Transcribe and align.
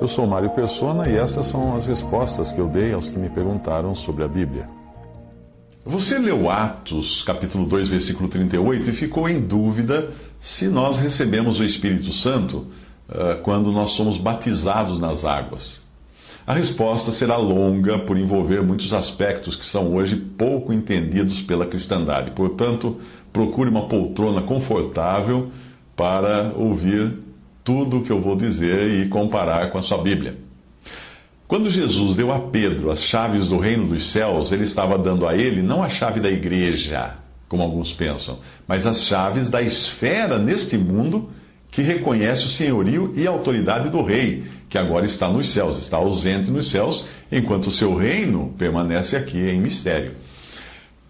Eu 0.00 0.06
sou 0.06 0.28
Mário 0.28 0.50
Persona 0.50 1.08
e 1.08 1.16
essas 1.16 1.48
são 1.48 1.74
as 1.74 1.86
respostas 1.86 2.52
que 2.52 2.60
eu 2.60 2.68
dei 2.68 2.92
aos 2.92 3.08
que 3.08 3.18
me 3.18 3.28
perguntaram 3.28 3.96
sobre 3.96 4.22
a 4.22 4.28
Bíblia. 4.28 4.64
Você 5.84 6.18
leu 6.18 6.48
Atos, 6.48 7.22
capítulo 7.24 7.66
2, 7.66 7.88
versículo 7.88 8.28
38 8.28 8.90
e 8.90 8.92
ficou 8.92 9.28
em 9.28 9.40
dúvida 9.40 10.12
se 10.40 10.68
nós 10.68 10.98
recebemos 10.98 11.58
o 11.58 11.64
Espírito 11.64 12.12
Santo 12.12 12.66
uh, 13.08 13.42
quando 13.42 13.72
nós 13.72 13.90
somos 13.90 14.18
batizados 14.18 15.00
nas 15.00 15.24
águas. 15.24 15.82
A 16.46 16.54
resposta 16.54 17.10
será 17.10 17.36
longa 17.36 17.98
por 17.98 18.16
envolver 18.16 18.62
muitos 18.62 18.92
aspectos 18.92 19.56
que 19.56 19.66
são 19.66 19.94
hoje 19.96 20.14
pouco 20.14 20.72
entendidos 20.72 21.40
pela 21.40 21.66
cristandade. 21.66 22.30
Portanto, 22.30 23.00
procure 23.32 23.68
uma 23.68 23.88
poltrona 23.88 24.42
confortável 24.42 25.50
para 25.96 26.52
ouvir 26.56 27.27
tudo 27.68 27.98
o 27.98 28.02
que 28.02 28.10
eu 28.10 28.18
vou 28.18 28.34
dizer 28.34 28.88
e 28.92 29.08
comparar 29.10 29.70
com 29.70 29.76
a 29.76 29.82
sua 29.82 29.98
Bíblia. 29.98 30.38
Quando 31.46 31.70
Jesus 31.70 32.14
deu 32.14 32.32
a 32.32 32.38
Pedro 32.40 32.90
as 32.90 33.02
chaves 33.02 33.46
do 33.46 33.58
reino 33.58 33.86
dos 33.86 34.10
céus, 34.10 34.50
ele 34.52 34.62
estava 34.62 34.96
dando 34.96 35.28
a 35.28 35.36
ele 35.36 35.60
não 35.60 35.82
a 35.82 35.88
chave 35.90 36.18
da 36.18 36.30
igreja, 36.30 37.16
como 37.46 37.62
alguns 37.62 37.92
pensam, 37.92 38.38
mas 38.66 38.86
as 38.86 39.02
chaves 39.02 39.50
da 39.50 39.60
esfera 39.60 40.38
neste 40.38 40.78
mundo 40.78 41.28
que 41.70 41.82
reconhece 41.82 42.46
o 42.46 42.48
senhorio 42.48 43.12
e 43.14 43.26
autoridade 43.26 43.90
do 43.90 44.02
rei, 44.02 44.44
que 44.66 44.78
agora 44.78 45.04
está 45.04 45.28
nos 45.28 45.50
céus, 45.50 45.78
está 45.78 45.98
ausente 45.98 46.50
nos 46.50 46.70
céus, 46.70 47.06
enquanto 47.30 47.66
o 47.66 47.70
seu 47.70 47.94
reino 47.94 48.54
permanece 48.56 49.14
aqui 49.14 49.38
em 49.38 49.60
mistério. 49.60 50.12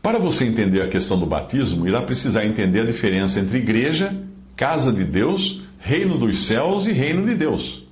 Para 0.03 0.19
você 0.19 0.45
entender 0.45 0.83
a 0.83 0.89
questão 0.89 1.21
do 1.21 1.27
batismo, 1.27 1.87
irá 1.87 2.03
precisar 2.03 2.45
entender 2.45 2.81
a 2.81 2.87
diferença 2.87 3.39
entre 3.39 3.59
igreja, 3.59 4.13
casa 4.57 4.93
de 4.93 5.05
Deus, 5.05 5.68
reino 5.79 6.19
dos 6.19 6.47
céus 6.47 6.87
e 6.87 6.93
reino 6.93 7.25
de 7.27 7.35
Deus. 7.35 7.87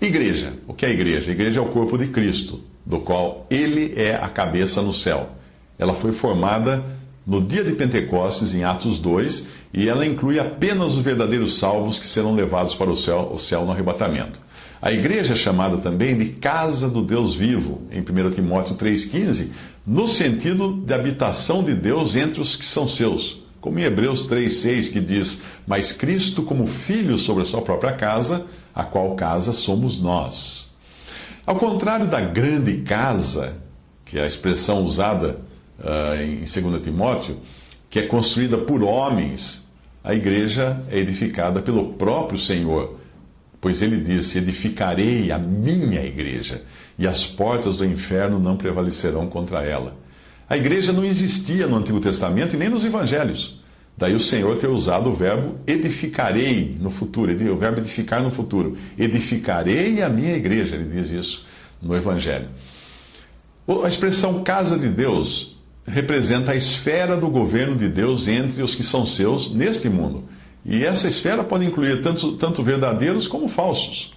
Igreja. 0.00 0.54
O 0.66 0.74
que 0.74 0.86
é 0.86 0.90
igreja? 0.90 1.32
Igreja 1.32 1.60
é 1.60 1.62
o 1.62 1.70
corpo 1.70 1.96
de 1.96 2.08
Cristo, 2.08 2.60
do 2.84 3.00
qual 3.00 3.46
ele 3.50 3.94
é 3.96 4.14
a 4.14 4.28
cabeça 4.28 4.82
no 4.82 4.92
céu. 4.92 5.30
Ela 5.78 5.94
foi 5.94 6.12
formada 6.12 6.84
no 7.26 7.40
dia 7.40 7.64
de 7.64 7.72
Pentecostes, 7.72 8.54
em 8.54 8.64
Atos 8.64 9.00
2, 9.00 9.46
e 9.72 9.88
ela 9.88 10.06
inclui 10.06 10.38
apenas 10.38 10.94
os 10.94 11.02
verdadeiros 11.02 11.58
salvos 11.58 11.98
que 11.98 12.06
serão 12.06 12.34
levados 12.34 12.74
para 12.74 12.90
o 12.90 12.96
céu, 12.96 13.30
o 13.32 13.38
céu 13.38 13.64
no 13.64 13.72
arrebatamento. 13.72 14.38
A 14.80 14.92
igreja 14.92 15.32
é 15.32 15.36
chamada 15.36 15.78
também 15.78 16.16
de 16.16 16.26
casa 16.26 16.88
do 16.88 17.02
Deus 17.02 17.34
vivo, 17.34 17.82
em 17.90 18.00
1 18.00 18.30
Timóteo 18.32 18.76
3,15, 18.76 19.48
no 19.86 20.06
sentido 20.06 20.72
de 20.84 20.92
habitação 20.92 21.64
de 21.64 21.74
Deus 21.74 22.14
entre 22.14 22.40
os 22.40 22.54
que 22.54 22.66
são 22.66 22.86
seus. 22.86 23.43
Como 23.64 23.78
em 23.78 23.84
Hebreus 23.84 24.28
3,6, 24.28 24.92
que 24.92 25.00
diz: 25.00 25.42
Mas 25.66 25.90
Cristo, 25.90 26.42
como 26.42 26.66
filho 26.66 27.16
sobre 27.16 27.44
a 27.44 27.46
sua 27.46 27.62
própria 27.62 27.94
casa, 27.94 28.44
a 28.74 28.84
qual 28.84 29.16
casa 29.16 29.54
somos 29.54 29.98
nós. 29.98 30.70
Ao 31.46 31.56
contrário 31.56 32.06
da 32.06 32.20
grande 32.20 32.82
casa, 32.82 33.56
que 34.04 34.18
é 34.18 34.22
a 34.22 34.26
expressão 34.26 34.84
usada 34.84 35.38
uh, 35.78 36.22
em 36.22 36.40
2 36.40 36.84
Timóteo, 36.84 37.38
que 37.88 37.98
é 37.98 38.06
construída 38.06 38.58
por 38.58 38.82
homens, 38.82 39.66
a 40.04 40.14
igreja 40.14 40.84
é 40.90 40.98
edificada 40.98 41.62
pelo 41.62 41.94
próprio 41.94 42.38
Senhor. 42.38 42.98
Pois 43.62 43.80
ele 43.80 43.98
disse: 44.04 44.36
Edificarei 44.36 45.32
a 45.32 45.38
minha 45.38 46.02
igreja, 46.02 46.64
e 46.98 47.08
as 47.08 47.24
portas 47.24 47.78
do 47.78 47.86
inferno 47.86 48.38
não 48.38 48.58
prevalecerão 48.58 49.26
contra 49.26 49.64
ela. 49.64 49.96
A 50.46 50.54
igreja 50.54 50.92
não 50.92 51.02
existia 51.02 51.66
no 51.66 51.76
Antigo 51.76 51.98
Testamento 51.98 52.54
e 52.54 52.58
nem 52.58 52.68
nos 52.68 52.84
Evangelhos. 52.84 53.63
Daí 53.96 54.14
o 54.14 54.20
Senhor 54.20 54.56
ter 54.58 54.68
usado 54.68 55.10
o 55.10 55.14
verbo 55.14 55.56
edificarei 55.66 56.76
no 56.80 56.90
futuro, 56.90 57.32
o 57.32 57.56
verbo 57.56 57.80
edificar 57.80 58.22
no 58.22 58.30
futuro. 58.30 58.76
Edificarei 58.98 60.02
a 60.02 60.08
minha 60.08 60.36
igreja, 60.36 60.74
ele 60.74 61.00
diz 61.00 61.10
isso 61.10 61.46
no 61.80 61.96
Evangelho. 61.96 62.48
A 63.82 63.88
expressão 63.88 64.42
casa 64.42 64.76
de 64.76 64.88
Deus 64.88 65.56
representa 65.86 66.52
a 66.52 66.56
esfera 66.56 67.16
do 67.16 67.28
governo 67.28 67.76
de 67.76 67.88
Deus 67.88 68.26
entre 68.26 68.62
os 68.62 68.74
que 68.74 68.82
são 68.82 69.06
seus 69.06 69.54
neste 69.54 69.88
mundo. 69.88 70.24
E 70.64 70.84
essa 70.84 71.06
esfera 71.06 71.44
pode 71.44 71.64
incluir 71.64 72.02
tanto, 72.02 72.32
tanto 72.36 72.62
verdadeiros 72.62 73.28
como 73.28 73.48
falsos. 73.48 74.12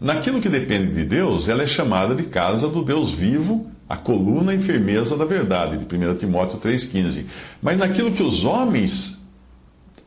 Naquilo 0.00 0.40
que 0.40 0.48
depende 0.48 0.92
de 0.92 1.04
Deus, 1.04 1.48
ela 1.48 1.62
é 1.62 1.66
chamada 1.66 2.14
de 2.14 2.24
casa 2.24 2.68
do 2.68 2.82
Deus 2.82 3.12
vivo, 3.12 3.70
a 3.92 3.96
coluna 3.98 4.54
e 4.54 4.58
firmeza 4.58 5.18
da 5.18 5.26
verdade, 5.26 5.76
de 5.76 5.84
1 5.84 6.14
Timóteo 6.14 6.58
3,15. 6.58 7.26
Mas 7.60 7.76
naquilo 7.76 8.10
que 8.12 8.22
os 8.22 8.42
homens 8.42 9.20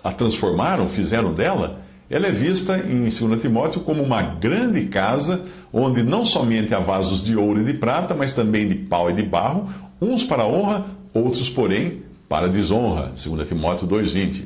a 0.04 0.12
transformaram, 0.12 0.90
fizeram 0.90 1.36
dela, 1.36 1.82
ela 2.10 2.26
é 2.26 2.32
vista 2.32 2.80
em 2.80 3.02
2 3.02 3.40
Timóteo 3.40 3.82
como 3.82 4.02
uma 4.02 4.24
grande 4.24 4.86
casa, 4.86 5.46
onde 5.72 6.02
não 6.02 6.26
somente 6.26 6.74
há 6.74 6.80
vasos 6.80 7.24
de 7.24 7.36
ouro 7.36 7.62
e 7.62 7.64
de 7.64 7.74
prata, 7.74 8.16
mas 8.16 8.34
também 8.34 8.68
de 8.68 8.74
pau 8.74 9.12
e 9.12 9.14
de 9.14 9.22
barro, 9.22 9.70
uns 10.02 10.24
para 10.24 10.48
honra, 10.48 10.88
outros, 11.14 11.48
porém, 11.48 12.02
para 12.28 12.50
desonra. 12.50 13.12
2 13.24 13.48
Timóteo 13.48 13.88
2,20. 13.88 14.46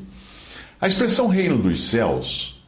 A 0.82 0.88
expressão 0.90 1.30
reino 1.30 1.58
dos 1.58 1.80
céus 1.88 2.62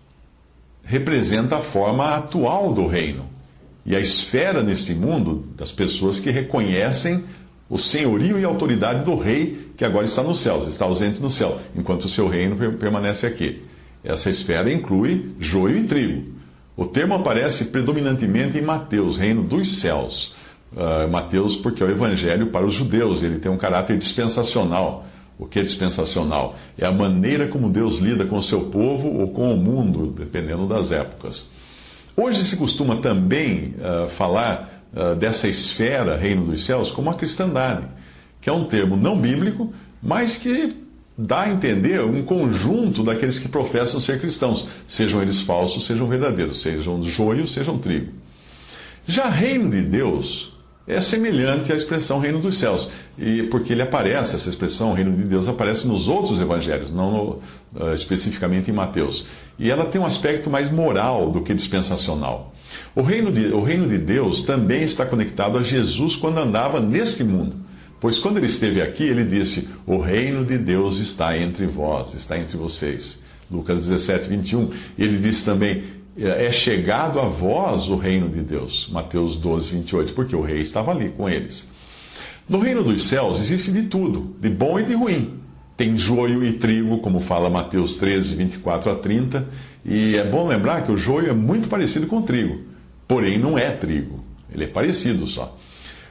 representa 0.86 1.58
a 1.58 1.62
forma 1.62 2.16
atual 2.16 2.74
do 2.74 2.88
reino 2.88 3.41
e 3.86 3.96
a 3.96 4.00
esfera 4.00 4.62
neste 4.62 4.94
mundo 4.94 5.46
das 5.56 5.72
pessoas 5.72 6.20
que 6.20 6.30
reconhecem 6.30 7.24
o 7.70 7.78
senhorio 7.78 8.38
e 8.38 8.44
autoridade 8.44 9.04
do 9.04 9.16
rei 9.16 9.72
que 9.78 9.86
agora 9.86 10.06
está 10.06 10.22
nos 10.22 10.42
céus, 10.42 10.68
está 10.68 10.86
ausente 10.86 11.22
no 11.22 11.30
céu, 11.30 11.60
enquanto 11.76 12.06
o 12.06 12.10
seu 12.10 12.28
reino 12.28 12.56
permanece 12.78 13.26
aqui. 13.26 13.64
Essa 14.04 14.30
esfera 14.30 14.72
inclui 14.72 15.32
joio 15.40 15.78
e 15.78 15.84
trigo. 15.84 16.34
O 16.76 16.86
termo 16.86 17.14
aparece 17.14 17.66
predominantemente 17.66 18.58
em 18.58 18.62
Mateus, 18.62 19.18
reino 19.18 19.44
dos 19.44 19.80
céus 19.80 20.36
uh, 20.74 21.10
Mateus, 21.10 21.56
porque 21.58 21.84
é 21.84 21.86
o 21.86 21.90
evangelho 21.90 22.48
para 22.48 22.66
os 22.66 22.74
judeus, 22.74 23.24
ele 23.24 23.40
tem 23.40 23.52
um 23.52 23.58
caráter 23.58 23.98
dispensacional. 23.98 25.06
O 25.38 25.46
que 25.48 25.60
é 25.60 25.64
dispensacional? 25.64 26.56
É 26.78 26.86
a 26.86 26.92
maneira 26.92 27.48
como 27.48 27.70
Deus 27.70 27.98
lida 27.98 28.26
com 28.26 28.38
o 28.38 28.44
seu 28.44 28.70
povo 28.70 29.08
ou 29.20 29.30
com 29.30 29.52
o 29.54 29.58
mundo, 29.58 30.14
dependendo 30.16 30.68
das 30.68 30.92
épocas. 30.92 31.50
Hoje 32.16 32.44
se 32.44 32.58
costuma 32.58 32.98
também 32.98 33.76
uh, 33.78 34.10
falar 34.10 34.84
uh, 34.94 35.16
dessa 35.16 35.48
esfera, 35.48 36.18
reino 36.18 36.46
dos 36.46 36.66
céus, 36.66 36.92
como 36.92 37.10
a 37.10 37.16
cristandade, 37.16 37.86
que 38.40 38.50
é 38.50 38.54
um 38.54 38.66
termo 38.66 38.98
não 38.98 39.20
bíblico, 39.20 39.74
mas 40.02 40.38
que 40.38 40.76
dá 41.18 41.42
a 41.42 41.50
entender 41.50 42.04
um 42.04 42.24
conjunto 42.24 43.04
daqueles 43.04 43.40
que 43.40 43.48
professam 43.48 44.00
ser 44.00 44.20
cristãos, 44.20 44.68
sejam 44.88 45.22
eles 45.22 45.42
falsos, 45.42 45.86
sejam 45.86 46.08
verdadeiros, 46.08 46.62
sejam 46.62 47.02
joio, 47.04 47.48
sejam 47.48 47.78
trigo. 47.78 48.12
Já 49.06 49.30
reino 49.30 49.70
de 49.70 49.82
Deus 49.82 50.52
é 50.88 51.00
semelhante 51.00 51.72
à 51.72 51.76
expressão 51.76 52.20
reino 52.20 52.40
dos 52.40 52.58
céus. 52.58 52.90
E 53.18 53.44
porque 53.44 53.74
ele 53.74 53.82
aparece, 53.82 54.36
essa 54.36 54.50
expressão 54.50 54.94
reino 54.94 55.16
de 55.16 55.24
Deus 55.24 55.48
aparece 55.48 55.88
nos 55.88 56.08
outros 56.08 56.40
evangelhos, 56.40 56.92
não 56.92 57.12
no, 57.12 57.30
uh, 57.80 57.92
especificamente 57.92 58.72
em 58.72 58.74
Mateus. 58.74 59.26
E 59.60 59.70
ela 59.70 59.86
tem 59.86 60.02
um 60.02 60.06
aspecto 60.06 60.50
mais 60.50 60.72
moral 60.72 61.32
do 61.32 61.42
que 61.42 61.54
dispensacional. 61.54 62.54
O 62.96 63.02
reino, 63.02 63.32
de, 63.32 63.48
o 63.48 63.64
reino 63.64 63.88
de 63.88 63.98
Deus 63.98 64.44
também 64.44 64.84
está 64.84 65.06
conectado 65.06 65.58
a 65.58 65.64
Jesus 65.64 66.16
quando 66.16 66.40
andava 66.40 66.80
neste 66.80 67.24
mundo. 67.24 67.58
Pois 68.00 68.18
quando 68.18 68.38
ele 68.38 68.48
esteve 68.48 68.82
aqui, 68.82 69.04
ele 69.04 69.24
disse: 69.24 69.70
O 69.86 70.00
reino 70.00 70.44
de 70.44 70.58
Deus 70.58 70.98
está 70.98 71.38
entre 71.38 71.68
vós, 71.68 72.14
está 72.14 72.40
entre 72.40 72.58
vocês. 72.58 73.22
Lucas 73.52 73.88
17, 73.88 74.30
21. 74.30 74.72
Ele 74.98 75.18
disse 75.20 75.46
também: 75.46 75.84
é 76.18 76.52
chegado 76.52 77.20
a 77.20 77.26
vós 77.26 77.88
o 77.88 77.96
reino 77.96 78.30
de 78.30 78.42
Deus. 78.42 78.90
Mateus 78.92 79.38
12, 79.38 79.72
28, 79.76 80.14
porque 80.14 80.36
o 80.36 80.42
rei 80.42 80.60
estava 80.60 80.92
ali 80.92 81.10
com 81.10 81.30
eles. 81.30 81.70
No 82.48 82.60
reino 82.60 82.84
dos 82.84 83.04
céus 83.04 83.40
existe 83.40 83.72
de 83.72 83.84
tudo, 83.84 84.36
de 84.40 84.50
bom 84.50 84.80
e 84.80 84.84
de 84.84 84.94
ruim. 84.94 85.40
Tem 85.78 85.98
joio 85.98 86.44
e 86.44 86.54
trigo, 86.54 87.00
como 87.00 87.22
fala 87.22 87.50
Mateus 87.50 87.96
13, 87.96 88.36
24 88.36 88.92
a 88.92 88.96
30. 88.96 89.48
E 89.86 90.16
é 90.16 90.24
bom 90.24 90.48
lembrar 90.48 90.84
que 90.84 90.92
o 90.92 90.98
joio 90.98 91.30
é 91.30 91.34
muito 91.34 91.68
parecido 91.68 92.08
com 92.08 92.18
o 92.18 92.22
trigo, 92.24 92.60
porém 93.08 93.40
não 93.40 93.58
é 93.58 93.72
trigo. 93.72 94.24
Ele 94.54 94.66
é 94.66 94.68
parecido 94.68 95.26
só. 95.28 95.58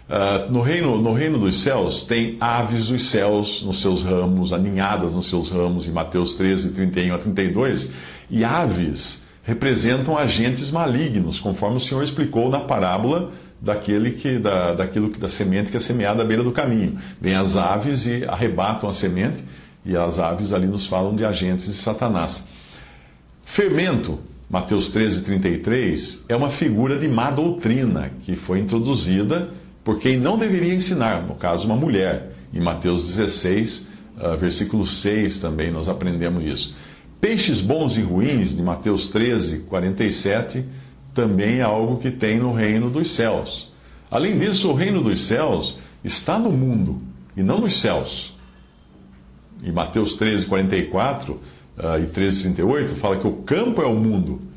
Uh, 0.09 0.51
no, 0.51 0.61
reino, 0.61 1.01
no 1.01 1.13
reino 1.13 1.39
dos 1.39 1.61
céus, 1.61 2.03
tem 2.03 2.37
aves 2.41 2.89
dos 2.89 3.05
céus 3.05 3.63
nos 3.63 3.81
seus 3.81 4.03
ramos, 4.03 4.53
aninhadas 4.53 5.13
nos 5.13 5.29
seus 5.29 5.49
ramos, 5.51 5.87
em 5.87 5.93
Mateus 5.93 6.35
13, 6.35 6.73
31 6.73 7.15
a 7.15 7.19
32. 7.19 7.93
E 8.29 8.43
aves 8.43 9.25
representam 9.43 10.17
agentes 10.17 10.71
malignos, 10.71 11.41
conforme 11.41 11.77
o 11.77 11.81
Senhor 11.81 12.03
explicou 12.03 12.51
na 12.51 12.61
parábola 12.61 13.33
daquele 13.61 14.13
que, 14.13 14.39
da, 14.39 14.73
daquilo 14.73 15.11
da 15.11 15.29
semente 15.29 15.71
que 15.71 15.77
é 15.77 15.81
semeada 15.81 16.23
à 16.23 16.25
beira 16.25 16.43
do 16.43 16.53
caminho. 16.53 16.99
Vêm 17.21 17.35
as 17.35 17.57
aves 17.57 18.07
e 18.07 18.25
arrebatam 18.25 18.89
a 18.89 18.93
semente, 18.93 19.43
e 19.85 19.97
as 19.97 20.19
aves 20.19 20.53
ali 20.53 20.67
nos 20.67 20.87
falam 20.87 21.15
de 21.15 21.25
agentes 21.25 21.67
de 21.67 21.73
Satanás. 21.73 22.47
Fermento, 23.45 24.19
Mateus 24.49 24.91
13, 24.91 25.23
33, 25.25 26.25
é 26.29 26.37
uma 26.37 26.49
figura 26.49 26.99
de 26.99 27.09
má 27.09 27.31
doutrina 27.31 28.11
que 28.23 28.35
foi 28.35 28.59
introduzida 28.61 29.51
por 29.83 29.99
quem 29.99 30.19
não 30.19 30.37
deveria 30.37 30.75
ensinar, 30.75 31.23
no 31.23 31.35
caso, 31.35 31.65
uma 31.65 31.77
mulher. 31.77 32.33
Em 32.53 32.61
Mateus 32.61 33.09
16, 33.09 33.87
uh, 34.19 34.37
versículo 34.37 34.87
6 34.87 35.41
também 35.41 35.71
nós 35.71 35.89
aprendemos 35.89 36.45
isso. 36.45 36.77
Peixes 37.21 37.61
bons 37.61 37.97
e 37.97 38.01
ruins, 38.01 38.57
de 38.57 38.63
Mateus 38.63 39.09
13, 39.09 39.61
47, 39.61 40.65
também 41.15 41.59
é 41.59 41.63
algo 41.63 41.99
que 41.99 42.11
tem 42.11 42.39
no 42.39 42.53
reino 42.53 42.89
dos 42.89 43.15
céus. 43.15 43.71
Além 44.11 44.39
disso, 44.39 44.71
o 44.71 44.75
reino 44.75 45.03
dos 45.03 45.27
céus 45.27 45.77
está 46.03 46.39
no 46.39 46.51
mundo 46.51 46.99
e 47.37 47.43
não 47.43 47.61
nos 47.61 47.81
céus. 47.81 48.35
Em 49.63 49.71
Mateus 49.71 50.15
13, 50.15 50.47
44 50.47 51.33
uh, 51.35 51.41
e 52.03 52.07
13, 52.07 52.43
38, 52.55 52.95
fala 52.97 53.19
que 53.19 53.27
o 53.27 53.43
campo 53.43 53.83
é 53.83 53.87
o 53.87 53.95
mundo 53.95 54.51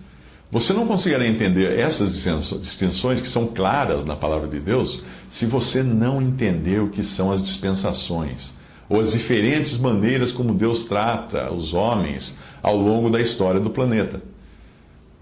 você 0.54 0.72
não 0.72 0.86
conseguirá 0.86 1.26
entender 1.26 1.80
essas 1.80 2.28
distinções 2.62 3.20
que 3.20 3.28
são 3.28 3.48
claras 3.48 4.06
na 4.06 4.16
palavra 4.16 4.48
de 4.48 4.60
Deus 4.60 5.04
se 5.28 5.48
você 5.48 5.82
não 5.82 6.22
entender 6.22 6.80
o 6.80 6.90
que 6.90 7.02
são 7.02 7.32
as 7.32 7.42
dispensações 7.42 8.56
ou 8.88 9.02
as 9.02 9.14
diferentes 9.14 9.76
maneiras 9.80 10.32
como 10.32 10.54
Deus 10.54 10.86
trata 10.86 11.52
os 11.52 11.74
homens 11.74 12.38
ao 12.64 12.78
longo 12.78 13.10
da 13.10 13.20
história 13.20 13.60
do 13.60 13.70
planeta. 13.70 14.22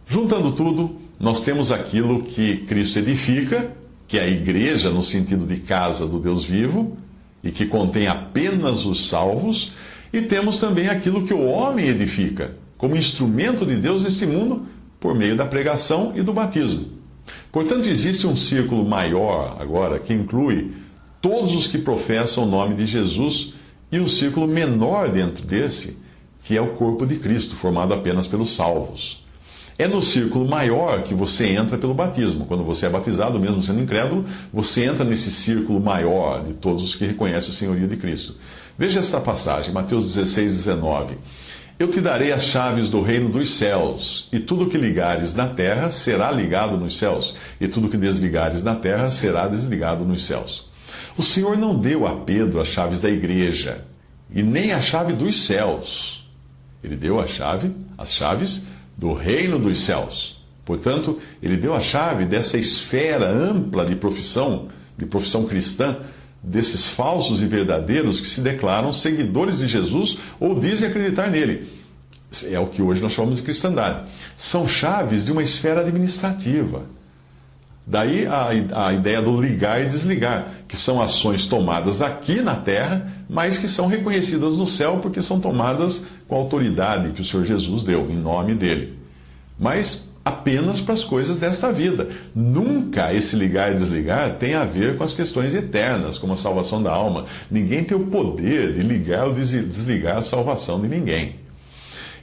Juntando 0.08 0.52
tudo, 0.52 0.98
nós 1.20 1.44
temos 1.44 1.72
aquilo 1.72 2.22
que 2.22 2.58
Cristo 2.68 3.00
edifica, 3.00 3.76
que 4.08 4.20
é 4.20 4.24
a 4.24 4.30
igreja 4.30 4.92
no 4.92 5.02
sentido 5.02 5.46
de 5.46 5.58
casa 5.58 6.08
do 6.08 6.20
Deus 6.20 6.46
vivo, 6.46 6.98
e 7.44 7.50
que 7.50 7.66
contém 7.66 8.08
apenas 8.08 8.86
os 8.86 9.08
salvos, 9.08 9.72
e 10.14 10.22
temos 10.22 10.60
também 10.60 10.88
aquilo 10.88 11.26
que 11.26 11.34
o 11.34 11.46
homem 11.46 11.88
edifica, 11.88 12.56
como 12.78 12.96
instrumento 12.96 13.66
de 13.66 13.76
Deus 13.76 14.04
nesse 14.04 14.26
mundo 14.26 14.68
por 15.00 15.16
meio 15.16 15.36
da 15.36 15.46
pregação 15.46 16.14
e 16.16 16.22
do 16.22 16.34
batismo. 16.34 16.86
Portanto, 17.52 17.88
existe 17.88 18.28
um 18.28 18.36
círculo 18.36 18.86
maior 18.88 19.58
agora 19.60 20.00
que 20.00 20.14
inclui 20.14 20.72
todos 21.22 21.56
os 21.56 21.68
que 21.68 21.78
professam 21.78 22.44
o 22.44 22.48
nome 22.48 22.76
de 22.76 22.86
Jesus 22.86 23.54
e 23.92 24.00
um 24.00 24.08
círculo 24.08 24.48
menor 24.48 25.10
dentro 25.10 25.46
desse, 25.46 25.98
que 26.44 26.58
é 26.58 26.62
o 26.62 26.76
corpo 26.76 27.06
de 27.06 27.18
Cristo, 27.18 27.56
formado 27.56 27.94
apenas 27.94 28.28
pelos 28.28 28.56
salvos. 28.56 29.22
É 29.78 29.88
no 29.88 30.02
círculo 30.02 30.48
maior 30.48 31.02
que 31.02 31.14
você 31.14 31.48
entra 31.48 31.78
pelo 31.78 31.94
batismo. 31.94 32.46
Quando 32.46 32.64
você 32.64 32.86
é 32.86 32.90
batizado, 32.90 33.40
mesmo 33.40 33.64
sendo 33.64 33.82
incrédulo, 33.82 34.26
você 34.54 34.86
entra 34.86 35.04
nesse 35.04 35.32
círculo 35.32 35.80
maior 35.80 36.44
de 36.44 36.54
todos 36.54 36.84
os 36.84 36.96
que 36.96 37.06
reconhecem 37.06 37.50
o 37.50 37.54
senhorio 37.54 37.88
de 37.88 37.98
Cristo. 37.98 38.36
Veja 38.78 39.00
esta 39.00 39.20
passagem, 39.20 39.74
Mateus 39.74 40.14
16, 40.14 40.56
19. 40.58 41.18
Eu 41.80 41.90
te 41.90 42.00
darei 42.00 42.32
as 42.32 42.44
chaves 42.44 42.92
do 42.92 43.02
reino 43.02 43.30
dos 43.30 43.58
céus, 43.58 44.30
e 44.32 44.40
tudo 44.40 44.68
que 44.68 44.78
ligares 44.78 45.34
na 45.34 45.48
terra 45.48 45.90
será 45.90 46.30
ligado 46.30 46.78
nos 46.78 47.00
céus, 47.00 47.36
e 47.60 47.68
tudo 47.68 47.90
que 47.90 47.98
desligares 47.98 48.62
na 48.64 48.76
terra 48.76 49.10
será 49.10 49.48
desligado 49.48 50.06
nos 50.06 50.26
céus. 50.28 50.70
O 51.18 51.24
Senhor 51.24 51.58
não 51.58 51.76
deu 51.80 52.06
a 52.06 52.18
Pedro 52.18 52.62
as 52.62 52.68
chaves 52.68 53.02
da 53.02 53.10
igreja, 53.10 53.84
e 54.30 54.44
nem 54.44 54.74
a 54.74 54.82
chave 54.82 55.14
dos 55.14 55.44
céus. 55.44 56.21
Ele 56.84 56.96
deu 56.96 57.20
a 57.20 57.28
chave, 57.28 57.72
as 57.98 58.14
chaves 58.14 58.66
do 58.98 59.14
reino 59.14 59.60
dos 59.60 59.82
céus. 59.82 60.42
Portanto, 60.66 61.20
ele 61.42 61.58
deu 61.58 61.74
a 61.74 61.82
chave 61.82 62.26
dessa 62.26 62.58
esfera 62.58 63.30
ampla 63.30 63.86
de 63.86 63.96
profissão, 63.96 64.70
de 64.98 65.06
profissão 65.06 65.46
cristã, 65.46 65.98
desses 66.44 66.88
falsos 66.88 67.42
e 67.42 67.46
verdadeiros 67.46 68.20
que 68.20 68.28
se 68.28 68.42
declaram 68.42 68.94
seguidores 68.94 69.60
de 69.60 69.68
Jesus 69.68 70.18
ou 70.40 70.60
dizem 70.60 70.88
acreditar 70.88 71.30
nele. 71.30 71.70
É 72.46 72.60
o 72.60 72.68
que 72.68 72.82
hoje 72.82 73.02
nós 73.02 73.12
chamamos 73.12 73.38
de 73.38 73.44
cristandade. 73.44 74.08
São 74.36 74.68
chaves 74.68 75.26
de 75.26 75.32
uma 75.32 75.44
esfera 75.44 75.82
administrativa. 75.82 76.86
Daí 77.86 78.28
a, 78.28 78.50
a 78.88 78.94
ideia 78.94 79.22
do 79.22 79.40
ligar 79.40 79.82
e 79.82 79.90
desligar, 79.90 80.48
que 80.68 80.78
são 80.78 81.02
ações 81.02 81.46
tomadas 81.46 82.02
aqui 82.02 82.42
na 82.42 82.56
terra, 82.56 83.12
mas 83.30 83.58
que 83.58 83.68
são 83.68 83.88
reconhecidas 83.88 84.54
no 84.54 84.68
céu 84.68 85.00
porque 85.02 85.22
são 85.22 85.40
tomadas 85.40 86.06
com 86.28 86.36
a 86.36 86.40
autoridade 86.40 87.12
que 87.12 87.22
o 87.22 87.26
Senhor 87.26 87.46
Jesus 87.46 87.84
deu, 87.84 88.10
em 88.10 88.16
nome 88.16 88.54
dele. 88.54 88.98
Mas 89.60 90.10
apenas 90.24 90.80
para 90.80 90.94
as 90.94 91.04
coisas 91.04 91.38
desta 91.38 91.72
vida. 91.72 92.10
Nunca 92.34 93.14
esse 93.14 93.36
ligar 93.36 93.72
e 93.72 93.78
desligar 93.78 94.36
tem 94.36 94.54
a 94.54 94.64
ver 94.64 94.98
com 94.98 95.04
as 95.04 95.14
questões 95.14 95.54
eternas, 95.54 96.18
como 96.18 96.34
a 96.34 96.38
salvação 96.38 96.82
da 96.82 96.92
alma. 96.92 97.26
Ninguém 97.50 97.84
tem 97.84 97.98
o 97.98 98.08
poder 98.08 98.74
de 98.74 98.84
ligar 98.84 99.28
ou 99.28 99.34
desligar 99.34 100.18
a 100.18 100.22
salvação 100.22 100.80
de 100.80 100.88
ninguém. 100.88 101.36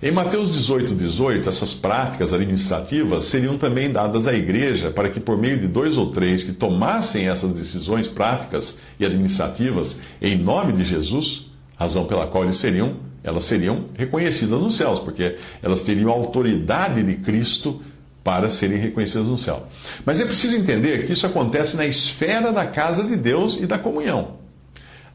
Em 0.00 0.12
Mateus 0.12 0.52
18, 0.54 0.94
18, 0.94 1.48
essas 1.48 1.74
práticas 1.74 2.32
administrativas 2.32 3.24
seriam 3.24 3.58
também 3.58 3.90
dadas 3.90 4.28
à 4.28 4.32
igreja 4.32 4.92
para 4.92 5.08
que, 5.08 5.18
por 5.18 5.36
meio 5.36 5.58
de 5.58 5.66
dois 5.66 5.96
ou 5.96 6.12
três 6.12 6.44
que 6.44 6.52
tomassem 6.52 7.28
essas 7.28 7.52
decisões 7.52 8.06
práticas 8.06 8.78
e 9.00 9.04
administrativas 9.04 9.98
em 10.22 10.38
nome 10.38 10.72
de 10.72 10.84
Jesus, 10.84 11.50
razão 11.76 12.04
pela 12.04 12.28
qual 12.28 12.44
eles 12.44 12.58
seriam 12.58 13.08
elas 13.24 13.44
seriam 13.44 13.86
reconhecidas 13.96 14.60
nos 14.60 14.76
céus, 14.76 15.00
porque 15.00 15.36
elas 15.60 15.82
teriam 15.82 16.10
a 16.10 16.14
autoridade 16.14 17.02
de 17.02 17.16
Cristo 17.16 17.82
para 18.22 18.48
serem 18.48 18.78
reconhecidas 18.78 19.26
no 19.26 19.36
céu. 19.36 19.66
Mas 20.06 20.20
é 20.20 20.24
preciso 20.24 20.54
entender 20.54 21.06
que 21.06 21.12
isso 21.12 21.26
acontece 21.26 21.76
na 21.76 21.84
esfera 21.84 22.52
da 22.52 22.66
casa 22.66 23.02
de 23.02 23.16
Deus 23.16 23.58
e 23.60 23.66
da 23.66 23.78
comunhão. 23.78 24.38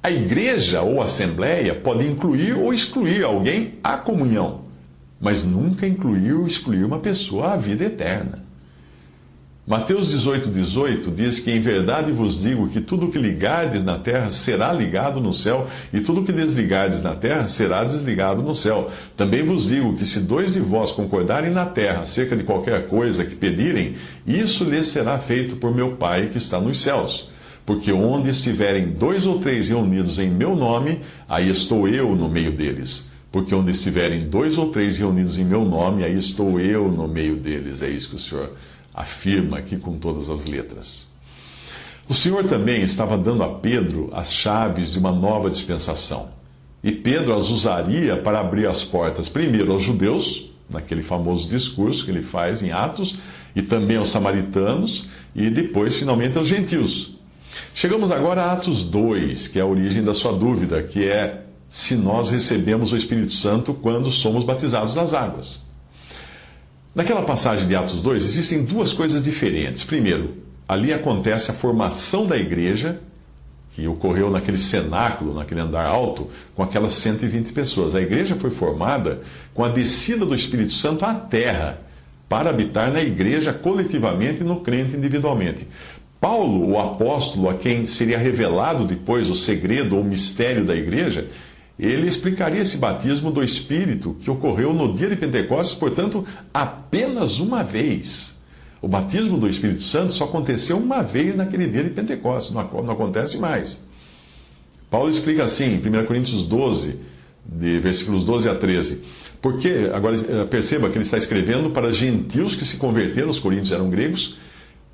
A 0.04 0.12
igreja 0.12 0.82
ou 0.82 1.02
assembleia 1.02 1.74
pode 1.74 2.06
incluir 2.06 2.58
ou 2.58 2.74
excluir 2.74 3.24
alguém 3.24 3.76
à 3.82 3.96
comunhão, 3.96 4.63
mas 5.24 5.42
nunca 5.42 5.88
incluir 5.88 6.34
ou 6.34 6.46
excluir 6.46 6.84
uma 6.84 7.00
pessoa 7.00 7.54
à 7.54 7.58
vida 7.58 7.86
eterna. 7.86 8.44
Mateus 9.66 10.10
18, 10.10 10.50
18 10.50 11.12
diz 11.12 11.40
que 11.40 11.50
em 11.50 11.62
verdade 11.62 12.12
vos 12.12 12.42
digo 12.42 12.68
que 12.68 12.82
tudo 12.82 13.08
que 13.08 13.18
ligardes 13.18 13.86
na 13.86 13.98
terra 13.98 14.30
será 14.30 14.74
ligado 14.74 15.22
no 15.22 15.32
céu, 15.32 15.68
e 15.94 16.02
tudo 16.02 16.24
que 16.26 16.34
desligardes 16.34 17.02
na 17.02 17.16
terra 17.16 17.48
será 17.48 17.86
desligado 17.86 18.42
no 18.42 18.54
céu. 18.54 18.92
Também 19.16 19.42
vos 19.42 19.70
digo 19.70 19.96
que 19.96 20.06
se 20.06 20.20
dois 20.20 20.52
de 20.52 20.60
vós 20.60 20.92
concordarem 20.92 21.52
na 21.52 21.66
terra 21.66 22.02
acerca 22.02 22.36
de 22.36 22.44
qualquer 22.44 22.90
coisa 22.90 23.24
que 23.24 23.34
pedirem, 23.34 23.96
isso 24.28 24.66
lhes 24.66 24.88
será 24.88 25.18
feito 25.18 25.56
por 25.56 25.74
meu 25.74 25.96
Pai 25.96 26.28
que 26.28 26.38
está 26.38 26.60
nos 26.60 26.82
céus. 26.82 27.30
Porque 27.66 27.94
onde 27.94 28.32
estiverem 28.32 28.90
dois 28.90 29.26
ou 29.26 29.40
três 29.40 29.70
reunidos 29.70 30.20
em 30.20 30.30
meu 30.30 30.54
nome, 30.54 31.00
aí 31.30 31.50
estou 31.50 31.88
eu 31.88 32.14
no 32.14 32.28
meio 32.28 32.52
deles. 32.52 33.13
Porque 33.34 33.56
onde 33.56 33.72
estiverem 33.72 34.30
dois 34.30 34.60
ou 34.60 34.70
três 34.70 34.96
reunidos 34.96 35.40
em 35.40 35.44
meu 35.44 35.66
nome, 35.66 36.04
aí 36.04 36.16
estou 36.16 36.60
eu 36.60 36.88
no 36.88 37.08
meio 37.08 37.36
deles. 37.36 37.82
É 37.82 37.90
isso 37.90 38.12
que 38.12 38.16
o 38.18 38.20
Senhor 38.20 38.52
afirma 38.94 39.58
aqui 39.58 39.76
com 39.76 39.98
todas 39.98 40.30
as 40.30 40.46
letras. 40.46 41.12
O 42.08 42.14
Senhor 42.14 42.44
também 42.44 42.84
estava 42.84 43.18
dando 43.18 43.42
a 43.42 43.56
Pedro 43.56 44.12
as 44.14 44.32
chaves 44.32 44.92
de 44.92 45.00
uma 45.00 45.12
nova 45.12 45.50
dispensação. 45.50 46.30
E 46.84 46.92
Pedro 46.92 47.34
as 47.34 47.50
usaria 47.50 48.18
para 48.18 48.40
abrir 48.40 48.68
as 48.68 48.84
portas, 48.84 49.28
primeiro 49.28 49.72
aos 49.72 49.82
judeus, 49.82 50.48
naquele 50.70 51.02
famoso 51.02 51.50
discurso 51.50 52.06
que 52.06 52.12
ele 52.12 52.22
faz 52.22 52.62
em 52.62 52.72
Atos, 52.72 53.18
e 53.56 53.64
também 53.64 53.98
aos 53.98 54.10
samaritanos, 54.10 55.08
e 55.36 55.50
depois, 55.50 55.96
finalmente, 55.96 56.38
aos 56.38 56.48
gentios. 56.48 57.16
Chegamos 57.74 58.12
agora 58.12 58.44
a 58.44 58.52
Atos 58.52 58.84
2, 58.84 59.48
que 59.48 59.58
é 59.58 59.64
a 59.64 59.66
origem 59.66 60.04
da 60.04 60.14
sua 60.14 60.34
dúvida, 60.34 60.84
que 60.84 61.04
é 61.04 61.44
se 61.74 61.96
nós 61.96 62.30
recebemos 62.30 62.94
o 62.94 62.96
Espírito 62.96 63.34
Santo 63.34 63.74
quando 63.74 64.12
somos 64.12 64.46
batizados 64.46 64.96
nas 64.96 65.12
águas. 65.12 65.60
Naquela 66.94 67.24
passagem 67.24 67.68
de 67.68 67.76
Atos 67.76 68.00
2, 68.00 68.24
existem 68.24 68.64
duas 68.64 68.94
coisas 68.94 69.24
diferentes. 69.24 69.84
Primeiro, 69.84 70.36
ali 70.68 70.94
acontece 70.94 71.50
a 71.50 71.54
formação 71.56 72.28
da 72.28 72.38
igreja, 72.38 73.00
que 73.72 73.88
ocorreu 73.88 74.30
naquele 74.30 74.60
cenáculo, 74.60 75.34
naquele 75.34 75.62
andar 75.62 75.88
alto, 75.88 76.30
com 76.54 76.62
aquelas 76.62 76.94
120 76.94 77.52
pessoas. 77.54 77.96
A 77.96 78.02
igreja 78.02 78.36
foi 78.36 78.52
formada 78.52 79.24
com 79.52 79.64
a 79.64 79.70
descida 79.70 80.28
do 80.28 80.36
Espírito 80.36 80.74
Santo 80.74 81.04
à 81.04 81.16
terra, 81.16 81.82
para 82.30 82.52
habitar 82.52 82.94
na 82.94 83.02
igreja 83.02 83.52
coletivamente 83.52 84.42
e 84.42 84.46
no 84.46 84.60
crente 84.60 84.96
individualmente. 84.96 85.68
Paulo, 86.22 86.70
o 86.70 86.78
apóstolo 86.80 87.50
a 87.50 87.56
quem 87.56 87.88
seria 87.88 88.20
revelado 88.20 88.86
depois 88.86 89.28
o 89.28 89.34
segredo 89.34 89.98
ou 89.98 90.04
mistério 90.04 90.64
da 90.64 90.76
igreja, 90.76 91.28
ele 91.78 92.08
explicaria 92.08 92.62
esse 92.62 92.78
batismo 92.78 93.32
do 93.32 93.44
Espírito 93.44 94.16
que 94.22 94.30
ocorreu 94.30 94.74
no 94.74 94.94
dia 94.94 95.10
de 95.10 95.16
Pentecostes, 95.16 95.78
portanto, 95.78 96.26
apenas 96.54 97.40
uma 97.40 97.64
vez. 97.64 98.38
O 98.82 98.88
batismo 98.88 99.38
do 99.38 99.48
Espírito 99.48 99.82
Santo 99.82 100.14
só 100.14 100.26
aconteceu 100.26 100.78
uma 100.78 101.02
vez 101.02 101.36
naquele 101.36 101.68
dia 101.68 101.84
de 101.84 101.90
Pentecostes, 101.90 102.54
não, 102.54 102.62
acontece 102.62 103.40
mais. 103.40 103.82
Paulo 104.90 105.10
explica 105.10 105.44
assim, 105.44 105.76
em 105.76 105.78
1 105.78 106.06
Coríntios 106.06 106.46
12, 106.46 107.00
de 107.46 107.80
versículos 107.80 108.24
12 108.26 108.50
a 108.50 108.56
13. 108.56 109.04
Porque, 109.42 109.90
agora 109.94 110.16
eh, 110.18 110.46
perceba 110.46 110.90
que 110.90 110.98
ele 110.98 111.04
está 111.04 111.18
escrevendo 111.18 111.72
para 111.72 111.92
gentios 111.92 112.56
que 112.56 112.64
se 112.64 112.78
converteram, 112.78 113.30
os 113.30 113.40
coríntios 113.40 113.72
eram 113.72 113.90
gregos, 113.90 114.38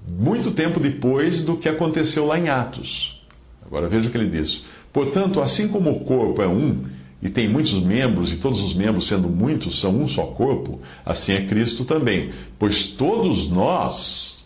muito 0.07 0.51
tempo 0.51 0.79
depois 0.79 1.43
do 1.43 1.57
que 1.57 1.67
aconteceu 1.67 2.25
lá 2.25 2.39
em 2.39 2.49
Atos. 2.49 3.21
Agora 3.65 3.87
veja 3.87 4.07
o 4.07 4.11
que 4.11 4.17
ele 4.17 4.29
diz. 4.29 4.63
Portanto, 4.91 5.41
assim 5.41 5.67
como 5.67 5.91
o 5.91 5.99
corpo 6.01 6.41
é 6.41 6.47
um 6.47 6.85
e 7.21 7.29
tem 7.29 7.49
muitos 7.49 7.73
membros, 7.73 8.31
e 8.31 8.37
todos 8.37 8.59
os 8.61 8.73
membros, 8.73 9.07
sendo 9.07 9.27
muitos, 9.27 9.79
são 9.79 10.01
um 10.01 10.07
só 10.07 10.23
corpo, 10.23 10.79
assim 11.05 11.33
é 11.33 11.41
Cristo 11.45 11.83
também. 11.83 12.31
Pois 12.57 12.87
todos 12.87 13.49
nós 13.49 14.45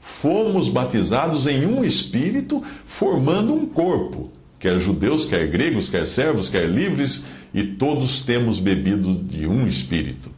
fomos 0.00 0.68
batizados 0.68 1.46
em 1.46 1.66
um 1.66 1.82
espírito, 1.82 2.62
formando 2.86 3.54
um 3.54 3.66
corpo, 3.66 4.30
quer 4.58 4.78
judeus, 4.80 5.24
quer 5.24 5.48
gregos, 5.48 5.88
quer 5.88 6.06
servos, 6.06 6.48
quer 6.48 6.68
livres, 6.68 7.24
e 7.54 7.64
todos 7.64 8.22
temos 8.22 8.58
bebido 8.58 9.14
de 9.14 9.46
um 9.46 9.66
espírito. 9.66 10.30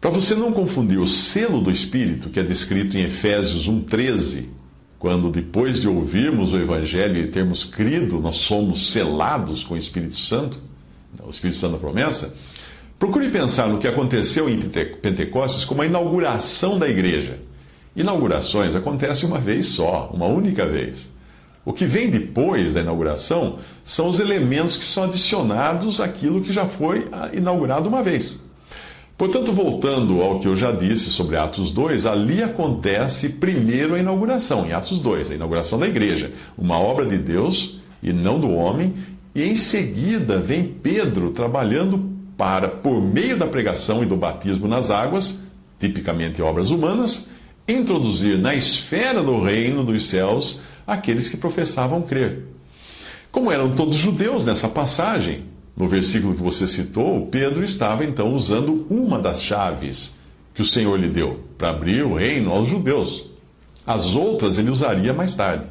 Para 0.00 0.10
você 0.10 0.34
não 0.34 0.52
confundir 0.52 0.98
o 0.98 1.06
selo 1.06 1.60
do 1.60 1.70
Espírito, 1.70 2.30
que 2.30 2.38
é 2.38 2.42
descrito 2.42 2.96
em 2.96 3.02
Efésios 3.02 3.68
1,13, 3.68 4.44
quando 4.98 5.30
depois 5.30 5.80
de 5.80 5.88
ouvirmos 5.88 6.52
o 6.52 6.58
Evangelho 6.58 7.18
e 7.18 7.28
termos 7.28 7.64
crido, 7.64 8.20
nós 8.20 8.36
somos 8.36 8.92
selados 8.92 9.62
com 9.62 9.74
o 9.74 9.76
Espírito 9.76 10.18
Santo, 10.18 10.58
o 11.22 11.30
Espírito 11.30 11.58
Santo 11.58 11.72
da 11.72 11.78
promessa, 11.78 12.34
procure 12.98 13.28
pensar 13.28 13.68
no 13.68 13.78
que 13.78 13.86
aconteceu 13.86 14.48
em 14.48 14.60
Pentecostes 14.60 15.64
como 15.64 15.82
a 15.82 15.86
inauguração 15.86 16.78
da 16.78 16.88
igreja. 16.88 17.38
Inaugurações 17.94 18.74
acontecem 18.74 19.28
uma 19.28 19.38
vez 19.38 19.66
só, 19.66 20.10
uma 20.12 20.26
única 20.26 20.66
vez. 20.66 21.10
O 21.64 21.72
que 21.72 21.84
vem 21.84 22.08
depois 22.08 22.74
da 22.74 22.80
inauguração 22.80 23.58
são 23.82 24.06
os 24.06 24.20
elementos 24.20 24.76
que 24.76 24.84
são 24.84 25.04
adicionados 25.04 26.00
àquilo 26.00 26.40
que 26.40 26.52
já 26.52 26.64
foi 26.64 27.08
inaugurado 27.32 27.88
uma 27.88 28.02
vez. 28.02 28.40
Portanto, 29.16 29.50
voltando 29.50 30.20
ao 30.20 30.40
que 30.40 30.46
eu 30.46 30.54
já 30.54 30.70
disse 30.70 31.10
sobre 31.10 31.36
Atos 31.36 31.72
2, 31.72 32.04
ali 32.04 32.42
acontece 32.42 33.30
primeiro 33.30 33.94
a 33.94 33.98
inauguração, 33.98 34.66
em 34.66 34.72
Atos 34.72 35.00
2, 35.00 35.30
a 35.30 35.34
inauguração 35.34 35.78
da 35.78 35.88
igreja, 35.88 36.32
uma 36.56 36.78
obra 36.78 37.06
de 37.06 37.16
Deus 37.16 37.78
e 38.02 38.12
não 38.12 38.38
do 38.38 38.50
homem, 38.50 38.94
e 39.34 39.42
em 39.42 39.56
seguida 39.56 40.38
vem 40.38 40.64
Pedro 40.64 41.30
trabalhando 41.30 42.10
para, 42.36 42.68
por 42.68 43.00
meio 43.00 43.38
da 43.38 43.46
pregação 43.46 44.02
e 44.02 44.06
do 44.06 44.16
batismo 44.16 44.68
nas 44.68 44.90
águas, 44.90 45.42
tipicamente 45.80 46.42
obras 46.42 46.70
humanas, 46.70 47.26
introduzir 47.66 48.38
na 48.38 48.54
esfera 48.54 49.22
do 49.22 49.42
reino 49.42 49.82
dos 49.82 50.10
céus 50.10 50.60
aqueles 50.86 51.26
que 51.26 51.38
professavam 51.38 52.02
crer. 52.02 52.44
Como 53.32 53.50
eram 53.50 53.74
todos 53.74 53.96
judeus 53.96 54.44
nessa 54.44 54.68
passagem, 54.68 55.44
no 55.76 55.86
versículo 55.88 56.34
que 56.34 56.42
você 56.42 56.66
citou, 56.66 57.26
Pedro 57.26 57.62
estava 57.62 58.04
então 58.04 58.34
usando 58.34 58.86
uma 58.88 59.18
das 59.18 59.42
chaves 59.42 60.14
que 60.54 60.62
o 60.62 60.64
Senhor 60.64 60.98
lhe 60.98 61.10
deu 61.10 61.44
para 61.58 61.68
abrir 61.68 62.02
o 62.02 62.14
reino 62.14 62.50
aos 62.50 62.68
judeus. 62.68 63.24
As 63.86 64.14
outras 64.14 64.58
ele 64.58 64.70
usaria 64.70 65.12
mais 65.12 65.34
tarde. 65.34 65.66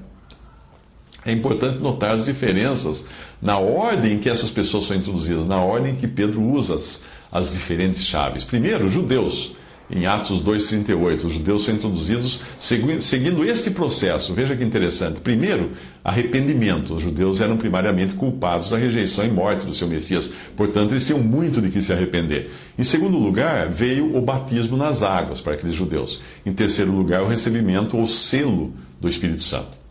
É 1.25 1.31
importante 1.31 1.79
notar 1.79 2.12
as 2.12 2.25
diferenças 2.25 3.05
na 3.41 3.57
ordem 3.57 4.13
em 4.13 4.19
que 4.19 4.29
essas 4.29 4.51
pessoas 4.51 4.85
são 4.85 4.95
introduzidas, 4.95 5.47
na 5.47 5.59
ordem 5.59 5.93
em 5.93 5.95
que 5.95 6.07
Pedro 6.07 6.41
usa 6.41 6.75
as, 6.75 7.03
as 7.31 7.51
diferentes 7.51 8.05
chaves. 8.05 8.43
Primeiro, 8.43 8.89
judeus 8.91 9.53
em 9.89 10.06
Atos 10.06 10.44
2,38. 10.44 11.25
Os 11.25 11.34
judeus 11.34 11.63
são 11.63 11.74
introduzidos 11.74 12.42
seguindo 12.58 13.46
este 13.46 13.72
processo. 13.72 14.34
Veja 14.34 14.56
que 14.56 14.63
interessante. 14.63 15.22
Primeiro, 15.22 15.72
arrependimento. 16.04 16.96
Os 16.96 17.04
judeus 17.04 17.39
eram 17.39 17.58
primariamente 17.58 18.13
culpados 18.13 18.70
da 18.70 18.77
rejeição 18.77 19.25
e 19.25 19.30
morte 19.30 19.65
do 19.65 19.74
seu 19.74 19.88
Messias. 19.88 20.34
Portanto, 20.56 20.92
eles 20.92 21.06
tinham 21.06 21.20
muito 21.20 21.62
de 21.62 21.70
que 21.70 21.82
se 21.82 21.94
arrepender. 21.94 22.51
Em 22.77 22.84
segundo 22.84 23.18
lugar, 23.18 23.70
veio 23.70 24.15
o 24.15 24.22
batismo 24.22 24.77
nas 24.77 25.04
águas 25.04 25.42
para 25.42 25.54
aqueles 25.54 25.75
judeus. 25.75 26.22
Em 26.46 26.54
terceiro 26.54 26.92
lugar, 26.92 27.22
o 27.22 27.27
recebimento 27.27 27.98
ou 27.98 28.08
selo 28.08 28.74
do 29.00 29.08
Espírito 29.08 29.44
Santo. 29.44 29.86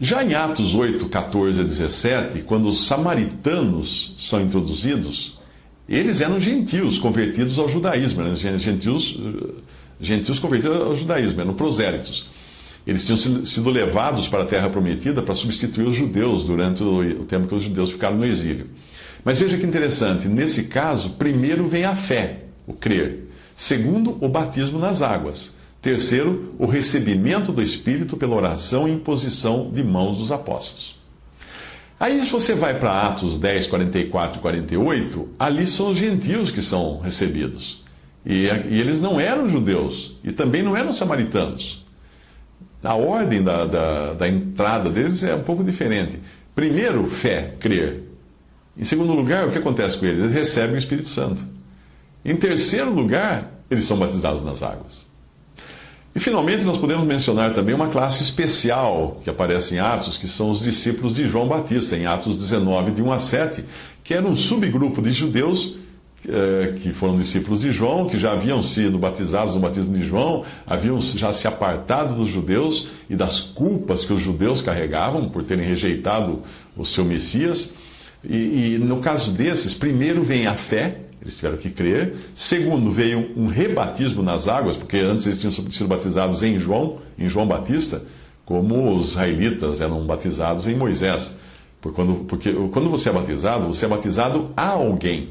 Já 0.00 0.22
em 0.22 0.32
Atos 0.32 0.76
8, 0.76 1.08
14 1.08 1.60
a 1.60 1.64
17, 1.64 2.42
quando 2.42 2.68
os 2.68 2.86
samaritanos 2.86 4.14
são 4.16 4.40
introduzidos, 4.40 5.37
eles 5.96 6.20
eram 6.20 6.38
gentios 6.38 6.98
convertidos 6.98 7.58
ao 7.58 7.68
judaísmo, 7.68 8.20
eram 8.20 8.34
gentios, 8.34 9.18
eh, 9.18 9.54
gentios 10.00 10.38
convertidos 10.38 10.76
ao 10.76 10.94
judaísmo, 10.94 11.40
eram 11.40 11.54
prosélitos. 11.54 12.28
Eles 12.86 13.04
tinham 13.04 13.44
sido 13.44 13.70
levados 13.70 14.28
para 14.28 14.44
a 14.44 14.46
terra 14.46 14.70
prometida 14.70 15.22
para 15.22 15.34
substituir 15.34 15.86
os 15.86 15.96
judeus 15.96 16.44
durante 16.44 16.82
o 16.82 17.24
tempo 17.24 17.46
que 17.46 17.54
os 17.54 17.62
judeus 17.62 17.90
ficaram 17.90 18.16
no 18.16 18.24
exílio. 18.24 18.66
Mas 19.22 19.38
veja 19.38 19.58
que 19.58 19.66
interessante, 19.66 20.26
nesse 20.26 20.64
caso, 20.64 21.10
primeiro 21.10 21.68
vem 21.68 21.84
a 21.84 21.94
fé, 21.94 22.44
o 22.66 22.72
crer. 22.72 23.28
Segundo, 23.54 24.16
o 24.24 24.28
batismo 24.28 24.78
nas 24.78 25.02
águas. 25.02 25.54
Terceiro, 25.82 26.54
o 26.58 26.66
recebimento 26.66 27.52
do 27.52 27.62
Espírito 27.62 28.16
pela 28.16 28.36
oração 28.36 28.88
e 28.88 28.92
imposição 28.92 29.70
de 29.70 29.84
mãos 29.84 30.16
dos 30.18 30.32
apóstolos. 30.32 30.97
Aí, 32.00 32.22
se 32.22 32.30
você 32.30 32.54
vai 32.54 32.78
para 32.78 33.06
Atos 33.06 33.38
10, 33.38 33.66
44 33.66 34.38
e 34.38 34.40
48, 34.40 35.28
ali 35.38 35.66
são 35.66 35.90
os 35.90 35.98
gentios 35.98 36.50
que 36.50 36.62
são 36.62 37.00
recebidos. 37.00 37.82
E, 38.24 38.44
e 38.44 38.80
eles 38.80 39.00
não 39.00 39.18
eram 39.18 39.48
judeus, 39.48 40.16
e 40.22 40.30
também 40.30 40.62
não 40.62 40.76
eram 40.76 40.92
samaritanos. 40.92 41.84
A 42.84 42.94
ordem 42.94 43.42
da, 43.42 43.64
da, 43.64 44.12
da 44.14 44.28
entrada 44.28 44.88
deles 44.90 45.24
é 45.24 45.34
um 45.34 45.42
pouco 45.42 45.64
diferente. 45.64 46.20
Primeiro, 46.54 47.08
fé, 47.08 47.54
crer. 47.58 48.04
Em 48.76 48.84
segundo 48.84 49.12
lugar, 49.12 49.48
o 49.48 49.50
que 49.50 49.58
acontece 49.58 49.98
com 49.98 50.06
eles? 50.06 50.22
Eles 50.22 50.34
recebem 50.34 50.76
o 50.76 50.78
Espírito 50.78 51.08
Santo. 51.08 51.42
Em 52.24 52.36
terceiro 52.36 52.94
lugar, 52.94 53.50
eles 53.68 53.86
são 53.86 53.98
batizados 53.98 54.44
nas 54.44 54.62
águas. 54.62 55.07
E 56.18 56.20
finalmente 56.20 56.64
nós 56.64 56.76
podemos 56.76 57.06
mencionar 57.06 57.54
também 57.54 57.72
uma 57.72 57.90
classe 57.90 58.24
especial 58.24 59.20
que 59.22 59.30
aparece 59.30 59.76
em 59.76 59.78
Atos, 59.78 60.18
que 60.18 60.26
são 60.26 60.50
os 60.50 60.60
discípulos 60.60 61.14
de 61.14 61.28
João 61.28 61.46
Batista, 61.46 61.96
em 61.96 62.06
Atos 62.06 62.36
19, 62.36 62.90
de 62.90 63.00
1 63.00 63.12
a 63.12 63.20
7, 63.20 63.64
que 64.02 64.12
era 64.12 64.26
um 64.26 64.34
subgrupo 64.34 65.00
de 65.00 65.12
judeus 65.12 65.76
eh, 66.28 66.74
que 66.82 66.90
foram 66.90 67.14
discípulos 67.14 67.60
de 67.60 67.70
João, 67.70 68.08
que 68.08 68.18
já 68.18 68.32
haviam 68.32 68.64
sido 68.64 68.98
batizados 68.98 69.54
no 69.54 69.60
batismo 69.60 69.96
de 69.96 70.08
João, 70.08 70.44
haviam 70.66 71.00
já 71.00 71.32
se 71.32 71.46
apartado 71.46 72.16
dos 72.16 72.32
judeus 72.32 72.88
e 73.08 73.14
das 73.14 73.38
culpas 73.38 74.04
que 74.04 74.12
os 74.12 74.20
judeus 74.20 74.60
carregavam 74.60 75.28
por 75.28 75.44
terem 75.44 75.68
rejeitado 75.68 76.42
o 76.76 76.84
seu 76.84 77.04
Messias. 77.04 77.72
E, 78.24 78.74
e 78.74 78.78
no 78.78 78.98
caso 78.98 79.30
desses, 79.30 79.72
primeiro 79.72 80.24
vem 80.24 80.48
a 80.48 80.54
fé, 80.54 80.98
eles 81.20 81.36
tiveram 81.36 81.56
que 81.56 81.70
crer. 81.70 82.14
Segundo, 82.34 82.90
veio 82.92 83.30
um 83.36 83.46
rebatismo 83.46 84.22
nas 84.22 84.48
águas, 84.48 84.76
porque 84.76 84.98
antes 84.98 85.26
eles 85.26 85.40
tinham 85.40 85.52
sido 85.52 85.88
batizados 85.88 86.42
em 86.42 86.58
João, 86.58 86.98
em 87.18 87.28
João 87.28 87.46
Batista, 87.46 88.02
como 88.44 88.96
os 88.96 89.10
israelitas 89.10 89.80
eram 89.80 90.06
batizados 90.06 90.66
em 90.66 90.74
Moisés. 90.74 91.36
Porque 91.80 91.96
quando, 91.96 92.24
porque 92.24 92.52
quando 92.72 92.90
você 92.90 93.10
é 93.10 93.12
batizado, 93.12 93.66
você 93.66 93.84
é 93.84 93.88
batizado 93.88 94.50
a 94.56 94.68
alguém. 94.68 95.30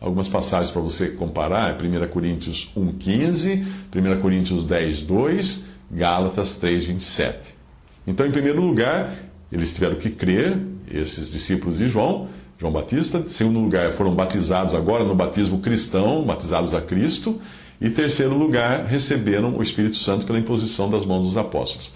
Algumas 0.00 0.28
passagens 0.28 0.70
para 0.70 0.80
você 0.80 1.08
comparar, 1.08 1.76
1 1.80 2.08
Coríntios 2.08 2.70
1,15, 2.76 3.66
1 3.94 4.20
Coríntios 4.20 4.64
10, 4.64 5.02
2, 5.02 5.66
Gálatas 5.90 6.56
3, 6.56 6.86
27. 6.86 7.54
Então, 8.06 8.26
em 8.26 8.30
primeiro 8.30 8.62
lugar, 8.62 9.14
eles 9.52 9.74
tiveram 9.74 9.96
que 9.96 10.10
crer, 10.10 10.58
esses 10.90 11.30
discípulos 11.30 11.78
de 11.78 11.88
João, 11.88 12.28
João 12.60 12.72
Batista. 12.72 13.24
Segundo 13.26 13.58
lugar, 13.58 13.92
foram 13.92 14.14
batizados 14.14 14.74
agora 14.74 15.02
no 15.02 15.14
batismo 15.14 15.60
cristão, 15.60 16.22
batizados 16.22 16.74
a 16.74 16.80
Cristo. 16.82 17.40
E 17.80 17.88
terceiro 17.88 18.36
lugar, 18.36 18.84
receberam 18.84 19.56
o 19.56 19.62
Espírito 19.62 19.96
Santo 19.96 20.26
pela 20.26 20.38
imposição 20.38 20.90
das 20.90 21.06
mãos 21.06 21.24
dos 21.24 21.36
apóstolos. 21.38 21.90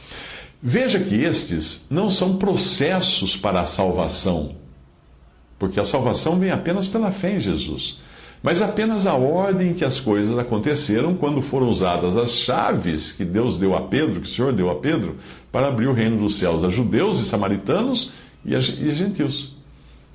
Veja 0.62 0.98
que 0.98 1.16
estes 1.16 1.84
não 1.90 2.08
são 2.08 2.38
processos 2.38 3.36
para 3.36 3.60
a 3.60 3.66
salvação, 3.66 4.54
porque 5.58 5.78
a 5.78 5.84
salvação 5.84 6.38
vem 6.38 6.50
apenas 6.50 6.88
pela 6.88 7.10
fé 7.10 7.36
em 7.36 7.40
Jesus, 7.40 7.98
mas 8.42 8.62
apenas 8.62 9.06
a 9.06 9.12
ordem 9.12 9.72
em 9.72 9.74
que 9.74 9.84
as 9.84 10.00
coisas 10.00 10.38
aconteceram 10.38 11.14
quando 11.16 11.42
foram 11.42 11.68
usadas 11.68 12.16
as 12.16 12.30
chaves 12.30 13.12
que 13.12 13.26
Deus 13.26 13.58
deu 13.58 13.76
a 13.76 13.82
Pedro, 13.82 14.22
que 14.22 14.28
o 14.28 14.32
Senhor 14.32 14.54
deu 14.54 14.70
a 14.70 14.76
Pedro, 14.76 15.16
para 15.52 15.68
abrir 15.68 15.88
o 15.88 15.92
reino 15.92 16.16
dos 16.16 16.38
céus 16.38 16.64
a 16.64 16.70
judeus 16.70 17.20
e 17.20 17.26
samaritanos 17.26 18.14
e 18.42 18.52
e 18.52 18.56
a 18.56 18.60
gentios. 18.60 19.53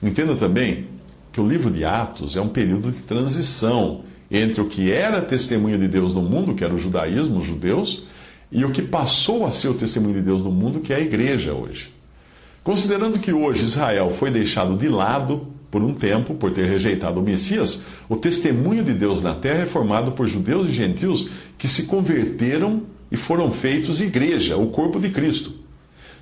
Entenda 0.02 0.36
também 0.36 0.88
que 1.32 1.42
o 1.42 1.48
livro 1.48 1.70
de 1.70 1.84
Atos 1.84 2.36
é 2.36 2.42
um 2.42 2.50
período 2.50 2.92
de 2.92 3.02
transição 3.02 4.02
entre 4.32 4.62
o 4.62 4.68
que 4.68 4.92
era 4.92 5.22
testemunho 5.22 5.78
de 5.78 5.88
Deus 5.88 6.14
no 6.14 6.22
mundo, 6.22 6.54
que 6.54 6.64
era 6.64 6.74
o 6.74 6.80
judaísmo, 6.80 7.40
os 7.40 7.46
judeus, 7.46 8.04
e 8.52 8.64
o 8.64 8.72
que 8.72 8.82
passou 8.82 9.46
a 9.46 9.52
ser 9.52 9.68
o 9.68 9.74
testemunho 9.74 10.16
de 10.16 10.22
Deus 10.22 10.42
no 10.42 10.52
mundo, 10.52 10.80
que 10.80 10.94
é 10.94 10.98
a 10.98 11.02
igreja 11.02 11.54
hoje. 11.54 11.92
Considerando 12.64 13.20
que 13.20 13.34
hoje 13.34 13.64
Israel 13.64 14.12
foi 14.12 14.30
deixado 14.30 14.78
de 14.78 14.88
lado 14.88 15.48
por 15.72 15.84
um 15.84 15.94
tempo, 15.94 16.34
por 16.34 16.52
ter 16.52 16.66
rejeitado 16.66 17.20
o 17.20 17.24
Messias, 17.24 17.84
o 18.08 18.16
testemunho 18.16 18.84
de 18.84 18.94
Deus 18.94 19.22
na 19.22 19.36
terra 19.36 19.64
é 19.64 19.66
formado 19.66 20.12
por 20.14 20.28
judeus 20.28 20.70
e 20.70 20.74
gentios 20.74 21.30
que 21.58 21.68
se 21.68 21.84
converteram 21.84 22.84
e 23.12 23.18
foram 23.18 23.52
feitos 23.52 24.02
igreja, 24.02 24.58
o 24.58 24.68
corpo 24.68 25.00
de 25.00 25.10
Cristo. 25.10 25.59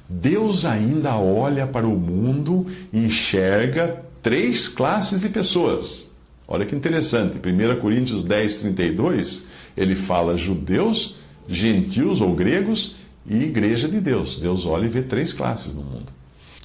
Deus 0.10 0.66
ainda 0.66 1.18
olha 1.18 1.68
para 1.68 1.86
o 1.86 1.98
mundo 1.98 2.66
e 2.94 3.00
enxerga 3.00 4.04
três 4.22 4.68
classes 4.68 5.22
de 5.22 5.30
pessoas. 5.30 6.08
Olha 6.48 6.66
que 6.66 6.76
interessante, 6.76 7.38
1 7.38 7.80
Coríntios 7.82 8.24
10, 8.24 8.62
32, 8.62 9.48
ele 9.76 9.96
fala 9.96 10.38
judeus, 10.38 11.16
gentios 11.48 12.22
ou 12.22 12.34
gregos 12.34 12.96
e 13.26 13.36
igreja 13.36 13.88
de 13.88 14.00
Deus. 14.00 14.40
Deus 14.40 14.66
olha 14.66 14.86
e 14.86 14.90
vê 14.90 15.02
três 15.02 15.34
classes 15.34 15.74
no 15.74 15.82
mundo. 15.82 16.18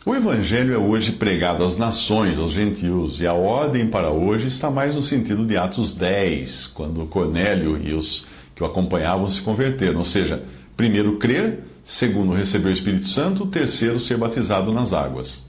O 0.04 0.14
Evangelho 0.14 0.74
é 0.74 0.78
hoje 0.78 1.12
pregado 1.12 1.64
às 1.64 1.76
nações, 1.76 2.38
aos 2.38 2.52
gentios, 2.52 3.20
e 3.20 3.26
a 3.26 3.34
ordem 3.34 3.86
para 3.86 4.10
hoje 4.10 4.46
está 4.48 4.70
mais 4.70 4.94
no 4.94 5.02
sentido 5.02 5.44
de 5.44 5.56
Atos 5.56 5.94
10, 5.94 6.68
quando 6.68 7.06
Cornélio 7.06 7.80
e 7.80 7.92
os 7.92 8.26
que 8.54 8.62
o 8.62 8.66
acompanhavam 8.66 9.28
se 9.28 9.40
converteram. 9.40 9.98
Ou 9.98 10.04
seja, 10.04 10.42
primeiro 10.76 11.18
crer, 11.18 11.60
segundo 11.84 12.34
receber 12.34 12.68
o 12.68 12.72
Espírito 12.72 13.08
Santo, 13.08 13.46
terceiro 13.46 13.98
ser 13.98 14.16
batizado 14.16 14.72
nas 14.72 14.92
águas. 14.92 15.44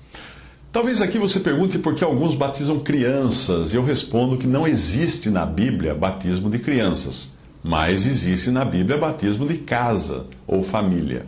Talvez 0.72 1.02
aqui 1.02 1.20
você 1.20 1.40
pergunte 1.40 1.78
por 1.78 1.94
que 1.94 2.04
alguns 2.04 2.34
batizam 2.34 2.80
crianças, 2.80 3.72
e 3.72 3.76
eu 3.76 3.84
respondo 3.84 4.38
que 4.38 4.48
não 4.48 4.68
existe 4.68 5.30
na 5.30 5.46
Bíblia 5.46 5.94
batismo 5.94 6.50
de 6.50 6.58
crianças, 6.58 7.32
mas 7.64 8.06
existe 8.06 8.50
na 8.50 8.66
Bíblia 8.66 8.98
batismo 8.98 9.48
de 9.48 9.60
casa 9.60 10.26
ou 10.48 10.64
família. 10.64 11.28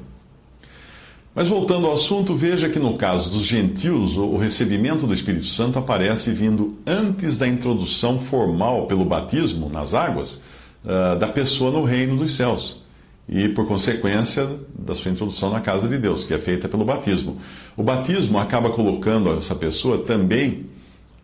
Mas 1.35 1.49
voltando 1.49 1.85
ao 1.85 1.93
assunto, 1.93 2.33
veja 2.33 2.69
que 2.69 2.79
no 2.79 2.97
caso 2.97 3.29
dos 3.29 3.43
gentios, 3.43 4.17
o 4.17 4.37
recebimento 4.37 5.05
do 5.05 5.13
Espírito 5.13 5.45
Santo 5.45 5.77
aparece 5.77 6.31
vindo 6.31 6.77
antes 6.87 7.37
da 7.37 7.45
introdução 7.45 8.19
formal 8.19 8.87
pelo 8.87 9.03
batismo 9.03 9.69
nas 9.69 9.93
águas 9.93 10.41
uh, 10.85 11.19
da 11.19 11.27
pessoa 11.27 11.71
no 11.71 11.83
reino 11.83 12.15
dos 12.15 12.35
céus. 12.35 12.84
E, 13.27 13.49
por 13.49 13.67
consequência, 13.67 14.47
da 14.77 14.93
sua 14.93 15.11
introdução 15.11 15.49
na 15.49 15.59
casa 15.59 15.87
de 15.87 15.97
Deus, 15.97 16.23
que 16.23 16.33
é 16.33 16.37
feita 16.37 16.69
pelo 16.69 16.85
batismo. 16.85 17.39
O 17.75 17.81
batismo 17.81 18.37
acaba 18.37 18.69
colocando 18.69 19.33
essa 19.33 19.55
pessoa 19.55 20.03
também 20.03 20.67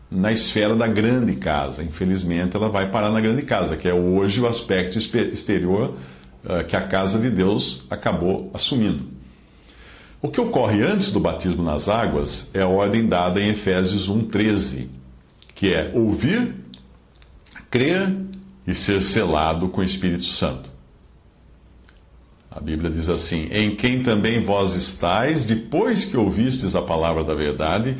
na 0.09 0.31
esfera 0.31 0.75
da 0.75 0.87
grande 0.87 1.35
casa. 1.35 1.83
Infelizmente, 1.83 2.57
ela 2.57 2.69
vai 2.69 2.89
parar 2.89 3.11
na 3.11 3.21
grande 3.21 3.43
casa, 3.43 3.77
que 3.77 3.87
é 3.87 3.93
hoje 3.93 4.41
o 4.41 4.47
aspecto 4.47 4.97
exterior 4.97 5.95
uh, 6.43 6.65
que 6.67 6.75
a 6.75 6.81
casa 6.81 7.17
de 7.17 7.29
Deus 7.29 7.85
acabou 7.89 8.51
assumindo. 8.53 9.05
O 10.21 10.27
que 10.27 10.41
ocorre 10.41 10.83
antes 10.83 11.11
do 11.11 11.19
batismo 11.19 11.63
nas 11.63 11.87
águas 11.87 12.49
é 12.53 12.61
a 12.61 12.67
ordem 12.67 13.07
dada 13.07 13.39
em 13.39 13.49
Efésios 13.49 14.09
1,13, 14.09 14.87
que 15.55 15.73
é 15.73 15.91
ouvir, 15.95 16.55
crer 17.69 18.15
e 18.67 18.75
ser 18.75 19.01
selado 19.01 19.69
com 19.69 19.81
o 19.81 19.83
Espírito 19.83 20.25
Santo. 20.25 20.69
A 22.51 22.59
Bíblia 22.59 22.91
diz 22.91 23.07
assim: 23.07 23.47
Em 23.49 23.77
quem 23.77 24.03
também 24.03 24.43
vós 24.43 24.75
estáis, 24.75 25.45
depois 25.45 26.03
que 26.03 26.17
ouvistes 26.17 26.75
a 26.75 26.81
palavra 26.81 27.23
da 27.23 27.33
verdade, 27.33 27.95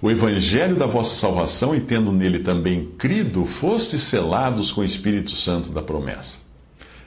o 0.00 0.10
evangelho 0.10 0.74
da 0.74 0.86
vossa 0.86 1.14
salvação, 1.14 1.72
e 1.72 1.78
tendo 1.78 2.10
nele 2.10 2.40
também 2.40 2.86
crido, 2.98 3.46
fostes 3.46 4.02
selados 4.02 4.72
com 4.72 4.80
o 4.80 4.84
Espírito 4.84 5.36
Santo 5.36 5.70
da 5.70 5.80
promessa. 5.80 6.38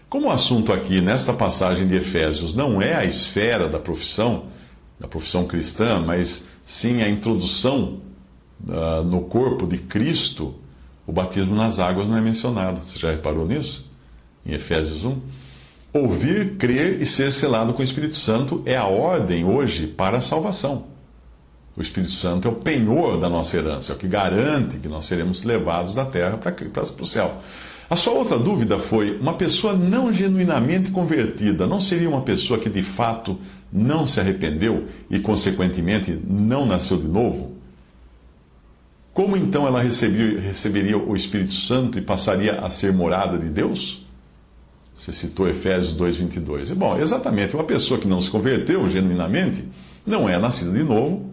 Como 0.07 0.27
o 0.27 0.31
assunto 0.31 0.71
aqui, 0.71 1.01
nesta 1.01 1.33
passagem 1.33 1.85
de 1.85 1.95
Efésios, 1.95 2.55
não 2.55 2.81
é 2.81 2.95
a 2.95 3.03
esfera 3.03 3.67
da 3.67 3.77
profissão, 3.77 4.45
da 4.97 5.09
profissão 5.09 5.45
cristã, 5.45 5.99
mas 5.99 6.47
sim 6.63 7.01
a 7.01 7.09
introdução 7.09 7.99
uh, 8.65 9.03
no 9.03 9.23
corpo 9.23 9.67
de 9.67 9.79
Cristo, 9.79 10.55
o 11.05 11.11
batismo 11.11 11.53
nas 11.55 11.77
águas 11.77 12.07
não 12.07 12.15
é 12.15 12.21
mencionado. 12.21 12.79
Você 12.79 12.97
já 12.97 13.11
reparou 13.11 13.45
nisso? 13.45 13.85
Em 14.45 14.53
Efésios 14.53 15.03
1. 15.03 15.19
Ouvir, 15.97 16.57
crer 16.57 17.01
e 17.01 17.05
ser 17.05 17.31
selado 17.31 17.73
com 17.73 17.81
o 17.81 17.85
Espírito 17.85 18.17
Santo 18.17 18.61
é 18.65 18.75
a 18.75 18.83
ordem 18.83 19.45
hoje 19.45 19.87
para 19.87 20.17
a 20.17 20.19
salvação. 20.19 20.87
O 21.73 21.79
Espírito 21.79 22.11
Santo 22.11 22.49
é 22.49 22.51
o 22.51 22.55
penhor 22.55 23.17
da 23.17 23.29
nossa 23.29 23.55
herança, 23.55 23.93
é 23.93 23.95
o 23.95 23.97
que 23.97 24.05
garante 24.05 24.75
que 24.75 24.89
nós 24.89 25.05
seremos 25.05 25.43
levados 25.43 25.95
da 25.95 26.03
terra 26.03 26.37
para 26.37 26.53
o 27.01 27.05
céu. 27.05 27.37
A 27.89 27.95
sua 27.95 28.11
outra 28.11 28.37
dúvida 28.37 28.77
foi: 28.77 29.17
uma 29.17 29.35
pessoa 29.35 29.71
não 29.71 30.11
genuinamente 30.11 30.91
convertida 30.91 31.65
não 31.65 31.79
seria 31.79 32.09
uma 32.09 32.23
pessoa 32.23 32.59
que 32.59 32.69
de 32.69 32.83
fato 32.83 33.39
não 33.71 34.05
se 34.05 34.19
arrependeu 34.19 34.87
e, 35.09 35.21
consequentemente, 35.21 36.11
não 36.27 36.65
nasceu 36.65 36.97
de 36.97 37.07
novo? 37.07 37.55
Como 39.13 39.37
então 39.37 39.65
ela 39.65 39.81
receberia 39.81 40.97
o 40.97 41.15
Espírito 41.15 41.53
Santo 41.53 41.97
e 41.97 42.01
passaria 42.01 42.59
a 42.59 42.67
ser 42.67 42.91
morada 42.91 43.37
de 43.37 43.47
Deus? 43.47 44.04
Você 44.97 45.11
citou 45.11 45.47
Efésios 45.47 45.95
2,22. 45.95 46.73
Bom, 46.73 46.97
exatamente, 46.97 47.53
uma 47.53 47.65
pessoa 47.65 47.99
que 47.99 48.07
não 48.07 48.21
se 48.21 48.29
converteu 48.29 48.89
genuinamente 48.89 49.63
não 50.05 50.29
é 50.29 50.37
nascida 50.37 50.71
de 50.71 50.83
novo. 50.83 51.29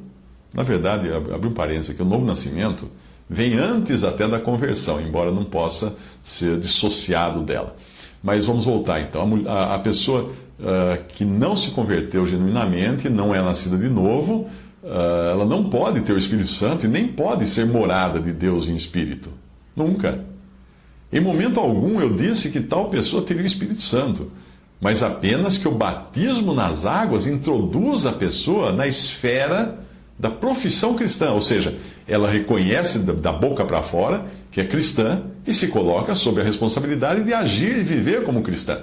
Na 0.52 0.62
verdade, 0.62 1.08
abre 1.12 1.48
um 1.48 1.54
parênteses 1.54 1.90
aqui, 1.90 2.02
o 2.02 2.04
novo 2.04 2.24
nascimento 2.24 2.88
vem 3.28 3.54
antes 3.54 4.04
até 4.04 4.28
da 4.28 4.38
conversão, 4.38 5.00
embora 5.00 5.32
não 5.32 5.44
possa 5.44 5.96
ser 6.22 6.58
dissociado 6.58 7.42
dela. 7.42 7.76
Mas 8.22 8.44
vamos 8.44 8.64
voltar 8.64 9.00
então. 9.00 9.42
A, 9.46 9.76
a 9.76 9.78
pessoa 9.78 10.30
uh, 10.60 11.04
que 11.08 11.24
não 11.24 11.56
se 11.56 11.70
converteu 11.70 12.26
genuinamente, 12.26 13.08
não 13.08 13.34
é 13.34 13.40
nascida 13.40 13.76
de 13.76 13.88
novo, 13.88 14.48
uh, 14.82 15.30
ela 15.30 15.46
não 15.46 15.70
pode 15.70 16.02
ter 16.02 16.12
o 16.12 16.18
Espírito 16.18 16.50
Santo 16.50 16.84
e 16.84 16.88
nem 16.88 17.08
pode 17.08 17.46
ser 17.46 17.64
morada 17.64 18.20
de 18.20 18.32
Deus 18.32 18.68
em 18.68 18.74
espírito. 18.74 19.30
Nunca. 19.74 20.31
Em 21.12 21.20
momento 21.20 21.60
algum 21.60 22.00
eu 22.00 22.16
disse 22.16 22.50
que 22.50 22.60
tal 22.60 22.88
pessoa 22.88 23.22
teria 23.22 23.42
o 23.42 23.46
Espírito 23.46 23.82
Santo, 23.82 24.32
mas 24.80 25.02
apenas 25.02 25.58
que 25.58 25.68
o 25.68 25.72
batismo 25.72 26.54
nas 26.54 26.86
águas 26.86 27.26
introduz 27.26 28.06
a 28.06 28.12
pessoa 28.12 28.72
na 28.72 28.86
esfera 28.86 29.78
da 30.18 30.30
profissão 30.30 30.94
cristã, 30.94 31.32
ou 31.32 31.42
seja, 31.42 31.78
ela 32.06 32.30
reconhece 32.30 32.98
da 32.98 33.32
boca 33.32 33.64
para 33.64 33.82
fora 33.82 34.26
que 34.50 34.60
é 34.60 34.66
cristã 34.66 35.22
e 35.46 35.52
se 35.52 35.68
coloca 35.68 36.14
sob 36.14 36.40
a 36.40 36.44
responsabilidade 36.44 37.24
de 37.24 37.32
agir 37.32 37.76
e 37.76 37.82
viver 37.82 38.24
como 38.24 38.42
cristã, 38.42 38.82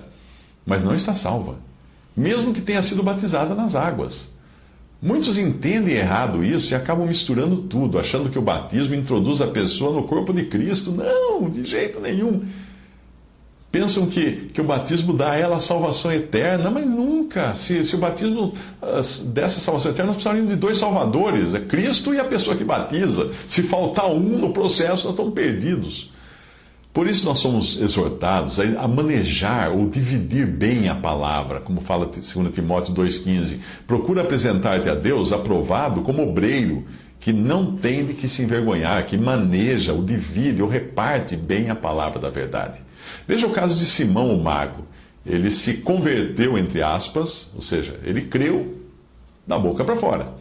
mas 0.65 0.83
não 0.83 0.93
está 0.93 1.13
salva, 1.13 1.57
mesmo 2.15 2.53
que 2.53 2.61
tenha 2.61 2.81
sido 2.81 3.03
batizada 3.03 3.55
nas 3.55 3.75
águas. 3.75 4.33
Muitos 5.01 5.37
entendem 5.37 5.95
errado 5.95 6.43
isso 6.43 6.73
e 6.73 6.75
acabam 6.75 7.07
misturando 7.07 7.57
tudo, 7.63 7.97
achando 7.97 8.29
que 8.29 8.37
o 8.37 8.41
batismo 8.41 8.95
introduz 8.95 9.41
a 9.41 9.47
pessoa 9.47 9.93
no 9.93 10.03
corpo 10.03 10.33
de 10.33 10.45
Cristo. 10.45 10.91
Não, 10.91 11.49
de 11.49 11.63
jeito 11.63 11.99
nenhum 12.01 12.45
pensam 13.71 14.07
que, 14.07 14.49
que 14.53 14.61
o 14.61 14.63
batismo 14.63 15.13
dá 15.13 15.31
a 15.31 15.37
ela 15.37 15.55
a 15.57 15.59
salvação 15.59 16.11
eterna, 16.11 16.69
mas 16.69 16.85
nunca. 16.85 17.53
Se, 17.53 17.83
se 17.83 17.95
o 17.95 17.99
batismo 17.99 18.53
dessa 19.27 19.59
salvação 19.59 19.91
eterna, 19.91 20.13
nós 20.13 20.21
precisamos 20.21 20.49
de 20.49 20.55
dois 20.55 20.77
salvadores, 20.77 21.53
é 21.53 21.59
Cristo 21.59 22.13
e 22.13 22.19
a 22.19 22.23
pessoa 22.23 22.55
que 22.55 22.63
batiza. 22.63 23.31
Se 23.47 23.61
faltar 23.63 24.09
um 24.09 24.19
no 24.19 24.51
processo, 24.51 25.05
nós 25.05 25.13
estamos 25.13 25.33
perdidos. 25.33 26.09
Por 26.91 27.07
isso 27.07 27.25
nós 27.25 27.37
somos 27.37 27.79
exortados 27.79 28.59
a 28.59 28.87
manejar 28.87 29.71
ou 29.71 29.87
dividir 29.87 30.47
bem 30.47 30.89
a 30.89 30.95
palavra, 30.95 31.59
como 31.59 31.81
fala 31.81 32.07
2 32.07 32.51
Timóteo 32.51 32.93
2,15. 32.95 33.59
Procura 33.85 34.21
apresentar-te 34.21 34.89
a 34.89 34.95
Deus 34.95 35.31
aprovado 35.31 36.01
como 36.01 36.27
obreiro, 36.27 36.85
que 37.19 37.31
não 37.31 37.75
tem 37.75 38.05
de 38.05 38.13
que 38.13 38.27
se 38.27 38.41
envergonhar, 38.41 39.05
que 39.05 39.17
maneja, 39.17 39.93
ou 39.93 40.03
divide, 40.03 40.63
ou 40.63 40.69
reparte 40.69 41.35
bem 41.35 41.69
a 41.69 41.75
palavra 41.75 42.19
da 42.19 42.29
verdade. 42.29 42.79
Veja 43.27 43.45
o 43.45 43.51
caso 43.51 43.77
de 43.77 43.85
Simão 43.85 44.33
o 44.33 44.43
mago. 44.43 44.85
Ele 45.25 45.51
se 45.51 45.73
converteu, 45.75 46.57
entre 46.57 46.81
aspas, 46.81 47.51
ou 47.53 47.61
seja, 47.61 47.99
ele 48.03 48.21
creu 48.21 48.79
da 49.45 49.59
boca 49.59 49.83
para 49.83 49.95
fora. 49.95 50.33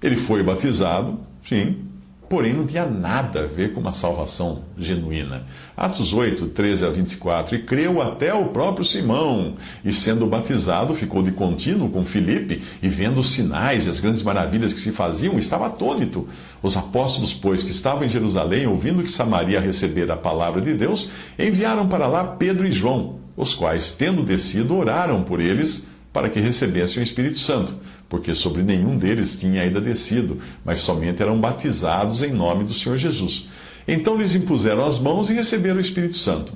Ele 0.00 0.16
foi 0.16 0.42
batizado, 0.42 1.18
sim, 1.48 1.85
porém 2.28 2.52
não 2.52 2.66
tinha 2.66 2.84
nada 2.84 3.44
a 3.44 3.46
ver 3.46 3.72
com 3.72 3.80
uma 3.80 3.92
salvação 3.92 4.62
genuína. 4.76 5.44
Atos 5.76 6.12
8, 6.12 6.48
13 6.48 6.86
a 6.86 6.90
24. 6.90 7.54
E 7.54 7.62
creu 7.62 8.02
até 8.02 8.34
o 8.34 8.46
próprio 8.46 8.84
Simão, 8.84 9.56
e 9.84 9.92
sendo 9.92 10.26
batizado, 10.26 10.94
ficou 10.94 11.22
de 11.22 11.32
contínuo 11.32 11.90
com 11.90 12.04
Filipe, 12.04 12.62
e 12.82 12.88
vendo 12.88 13.20
os 13.20 13.32
sinais 13.32 13.86
e 13.86 13.90
as 13.90 14.00
grandes 14.00 14.22
maravilhas 14.22 14.72
que 14.72 14.80
se 14.80 14.90
faziam, 14.90 15.38
estava 15.38 15.66
atônito. 15.66 16.28
Os 16.62 16.76
apóstolos, 16.76 17.32
pois, 17.32 17.62
que 17.62 17.70
estavam 17.70 18.04
em 18.04 18.08
Jerusalém, 18.08 18.66
ouvindo 18.66 19.02
que 19.02 19.10
Samaria 19.10 19.60
recebera 19.60 20.14
a 20.14 20.18
palavra 20.18 20.60
de 20.60 20.74
Deus, 20.74 21.10
enviaram 21.38 21.88
para 21.88 22.06
lá 22.06 22.24
Pedro 22.24 22.66
e 22.66 22.72
João, 22.72 23.20
os 23.36 23.54
quais, 23.54 23.92
tendo 23.92 24.22
descido, 24.22 24.76
oraram 24.76 25.22
por 25.22 25.40
eles 25.40 25.86
para 26.12 26.30
que 26.30 26.40
recebessem 26.40 27.02
o 27.02 27.04
Espírito 27.04 27.38
Santo 27.38 27.74
porque 28.08 28.34
sobre 28.34 28.62
nenhum 28.62 28.96
deles 28.96 29.38
tinha 29.38 29.62
ainda 29.62 29.80
descido, 29.80 30.38
mas 30.64 30.78
somente 30.78 31.22
eram 31.22 31.40
batizados 31.40 32.22
em 32.22 32.32
nome 32.32 32.64
do 32.64 32.74
Senhor 32.74 32.96
Jesus. 32.96 33.48
Então 33.86 34.16
lhes 34.16 34.34
impuseram 34.34 34.84
as 34.84 34.98
mãos 34.98 35.30
e 35.30 35.34
receberam 35.34 35.76
o 35.76 35.80
Espírito 35.80 36.16
Santo. 36.16 36.52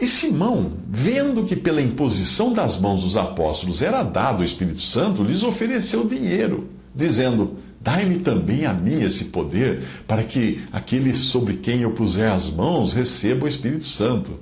E 0.00 0.06
Simão, 0.06 0.74
vendo 0.88 1.44
que 1.44 1.56
pela 1.56 1.82
imposição 1.82 2.52
das 2.52 2.78
mãos 2.78 3.02
dos 3.02 3.16
apóstolos 3.16 3.82
era 3.82 4.02
dado 4.02 4.40
o 4.40 4.44
Espírito 4.44 4.80
Santo, 4.80 5.24
lhes 5.24 5.42
ofereceu 5.42 6.06
dinheiro, 6.06 6.68
dizendo: 6.94 7.56
dai-me 7.80 8.18
também 8.18 8.64
a 8.64 8.72
mim 8.72 9.02
esse 9.02 9.26
poder, 9.26 9.82
para 10.06 10.22
que 10.22 10.62
aquele 10.72 11.14
sobre 11.14 11.54
quem 11.54 11.82
eu 11.82 11.92
puser 11.92 12.30
as 12.30 12.50
mãos 12.50 12.92
receba 12.92 13.46
o 13.46 13.48
Espírito 13.48 13.86
Santo. 13.86 14.38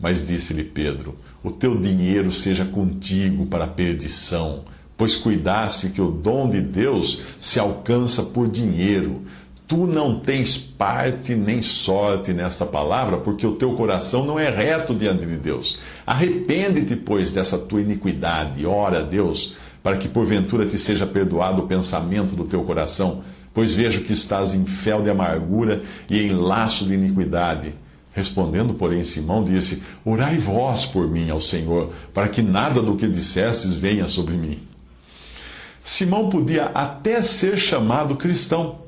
Mas 0.00 0.26
disse-lhe 0.26 0.64
Pedro: 0.64 1.18
O 1.42 1.50
teu 1.50 1.76
dinheiro 1.76 2.30
seja 2.32 2.64
contigo 2.64 3.46
para 3.46 3.64
a 3.64 3.68
perdição, 3.68 4.64
pois 4.98 5.16
cuidaste 5.16 5.90
que 5.90 6.02
o 6.02 6.10
dom 6.10 6.50
de 6.50 6.60
Deus 6.60 7.22
se 7.38 7.60
alcança 7.60 8.20
por 8.20 8.48
dinheiro. 8.48 9.22
Tu 9.68 9.86
não 9.86 10.18
tens 10.18 10.58
parte 10.58 11.36
nem 11.36 11.62
sorte 11.62 12.32
nesta 12.32 12.66
palavra, 12.66 13.18
porque 13.18 13.46
o 13.46 13.54
teu 13.54 13.74
coração 13.74 14.26
não 14.26 14.40
é 14.40 14.50
reto 14.50 14.94
diante 14.94 15.24
de 15.24 15.36
Deus. 15.36 15.78
Arrepende-te, 16.04 16.96
pois, 16.96 17.32
dessa 17.32 17.56
tua 17.56 17.80
iniquidade, 17.80 18.66
ora 18.66 18.98
a 18.98 19.02
Deus, 19.02 19.54
para 19.82 19.98
que 19.98 20.08
porventura 20.08 20.66
te 20.66 20.78
seja 20.78 21.06
perdoado 21.06 21.62
o 21.62 21.66
pensamento 21.68 22.34
do 22.34 22.44
teu 22.44 22.64
coração, 22.64 23.22
pois 23.54 23.72
vejo 23.72 24.00
que 24.00 24.12
estás 24.12 24.52
em 24.52 24.66
fel 24.66 25.02
de 25.02 25.10
amargura 25.10 25.82
e 26.10 26.18
em 26.18 26.32
laço 26.32 26.84
de 26.84 26.94
iniquidade. 26.94 27.72
Respondendo, 28.12 28.74
porém, 28.74 29.04
Simão 29.04 29.44
disse: 29.44 29.80
Orai 30.04 30.38
vós 30.38 30.86
por 30.86 31.08
mim 31.08 31.30
ao 31.30 31.40
Senhor, 31.40 31.92
para 32.12 32.26
que 32.28 32.42
nada 32.42 32.82
do 32.82 32.96
que 32.96 33.06
dissestes 33.06 33.74
venha 33.74 34.06
sobre 34.06 34.34
mim. 34.34 34.67
Simão 35.88 36.28
podia 36.28 36.66
até 36.66 37.22
ser 37.22 37.56
chamado 37.56 38.16
cristão 38.16 38.80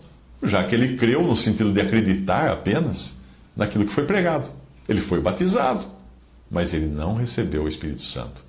já 0.43 0.65
que 0.65 0.75
ele 0.75 0.97
creu 0.97 1.23
no 1.23 1.35
sentido 1.35 1.73
de 1.73 1.81
acreditar 1.81 2.49
apenas 2.49 3.19
naquilo 3.57 3.87
que 3.87 3.93
foi 3.93 4.05
pregado. 4.05 4.51
Ele 4.87 5.01
foi 5.01 5.21
batizado, 5.21 5.85
mas 6.51 6.75
ele 6.75 6.87
não 6.87 7.15
recebeu 7.15 7.65
o 7.65 7.69
Espírito 7.69 8.03
Santo. 8.03 8.45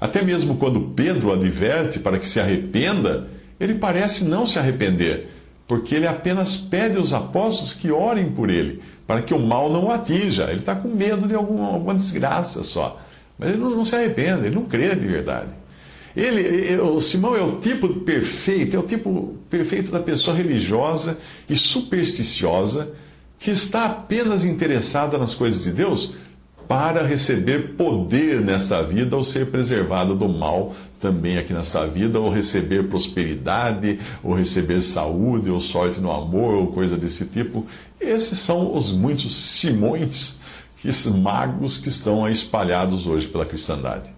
Até 0.00 0.22
mesmo 0.22 0.56
quando 0.56 0.92
Pedro 0.94 1.28
o 1.28 1.32
adverte 1.32 1.98
para 1.98 2.18
que 2.18 2.28
se 2.28 2.38
arrependa, 2.38 3.28
ele 3.58 3.74
parece 3.74 4.24
não 4.24 4.46
se 4.46 4.60
arrepender, 4.60 5.30
porque 5.66 5.94
ele 5.94 6.06
apenas 6.06 6.56
pede 6.56 6.96
aos 6.96 7.12
apóstolos 7.12 7.72
que 7.72 7.90
orem 7.90 8.30
por 8.30 8.48
ele, 8.48 8.80
para 9.06 9.22
que 9.22 9.34
o 9.34 9.38
mal 9.40 9.72
não 9.72 9.86
o 9.86 9.90
atinja. 9.90 10.44
Ele 10.50 10.60
está 10.60 10.74
com 10.74 10.88
medo 10.88 11.26
de 11.26 11.34
alguma, 11.34 11.68
alguma 11.68 11.94
desgraça 11.94 12.62
só. 12.62 13.00
Mas 13.36 13.50
ele 13.50 13.58
não, 13.58 13.70
não 13.70 13.84
se 13.84 13.96
arrepende, 13.96 14.46
ele 14.46 14.54
não 14.54 14.66
crê 14.66 14.94
de 14.94 15.06
verdade. 15.06 15.48
Ele, 16.18 16.80
o 16.80 17.00
Simão 17.00 17.36
é 17.36 17.42
o 17.42 17.60
tipo 17.60 17.88
perfeito, 18.00 18.74
é 18.74 18.78
o 18.78 18.82
tipo 18.82 19.36
perfeito 19.48 19.92
da 19.92 20.00
pessoa 20.00 20.36
religiosa 20.36 21.16
e 21.48 21.54
supersticiosa 21.54 22.92
que 23.38 23.52
está 23.52 23.84
apenas 23.84 24.44
interessada 24.44 25.16
nas 25.16 25.36
coisas 25.36 25.62
de 25.62 25.70
Deus 25.70 26.12
para 26.66 27.06
receber 27.06 27.76
poder 27.76 28.40
nesta 28.40 28.82
vida 28.82 29.16
ou 29.16 29.22
ser 29.22 29.46
preservada 29.50 30.12
do 30.12 30.28
mal 30.28 30.74
também 31.00 31.38
aqui 31.38 31.52
nesta 31.52 31.86
vida, 31.86 32.18
ou 32.18 32.28
receber 32.28 32.88
prosperidade, 32.88 34.00
ou 34.20 34.34
receber 34.34 34.82
saúde, 34.82 35.48
ou 35.48 35.60
sorte 35.60 36.00
no 36.00 36.10
amor, 36.10 36.54
ou 36.54 36.66
coisa 36.72 36.96
desse 36.96 37.24
tipo. 37.26 37.64
Esses 38.00 38.38
são 38.38 38.74
os 38.74 38.90
muitos 38.90 39.36
Simões, 39.60 40.36
esses 40.84 41.06
magos 41.06 41.78
que 41.78 41.88
estão 41.88 42.28
espalhados 42.28 43.06
hoje 43.06 43.28
pela 43.28 43.46
cristandade. 43.46 44.17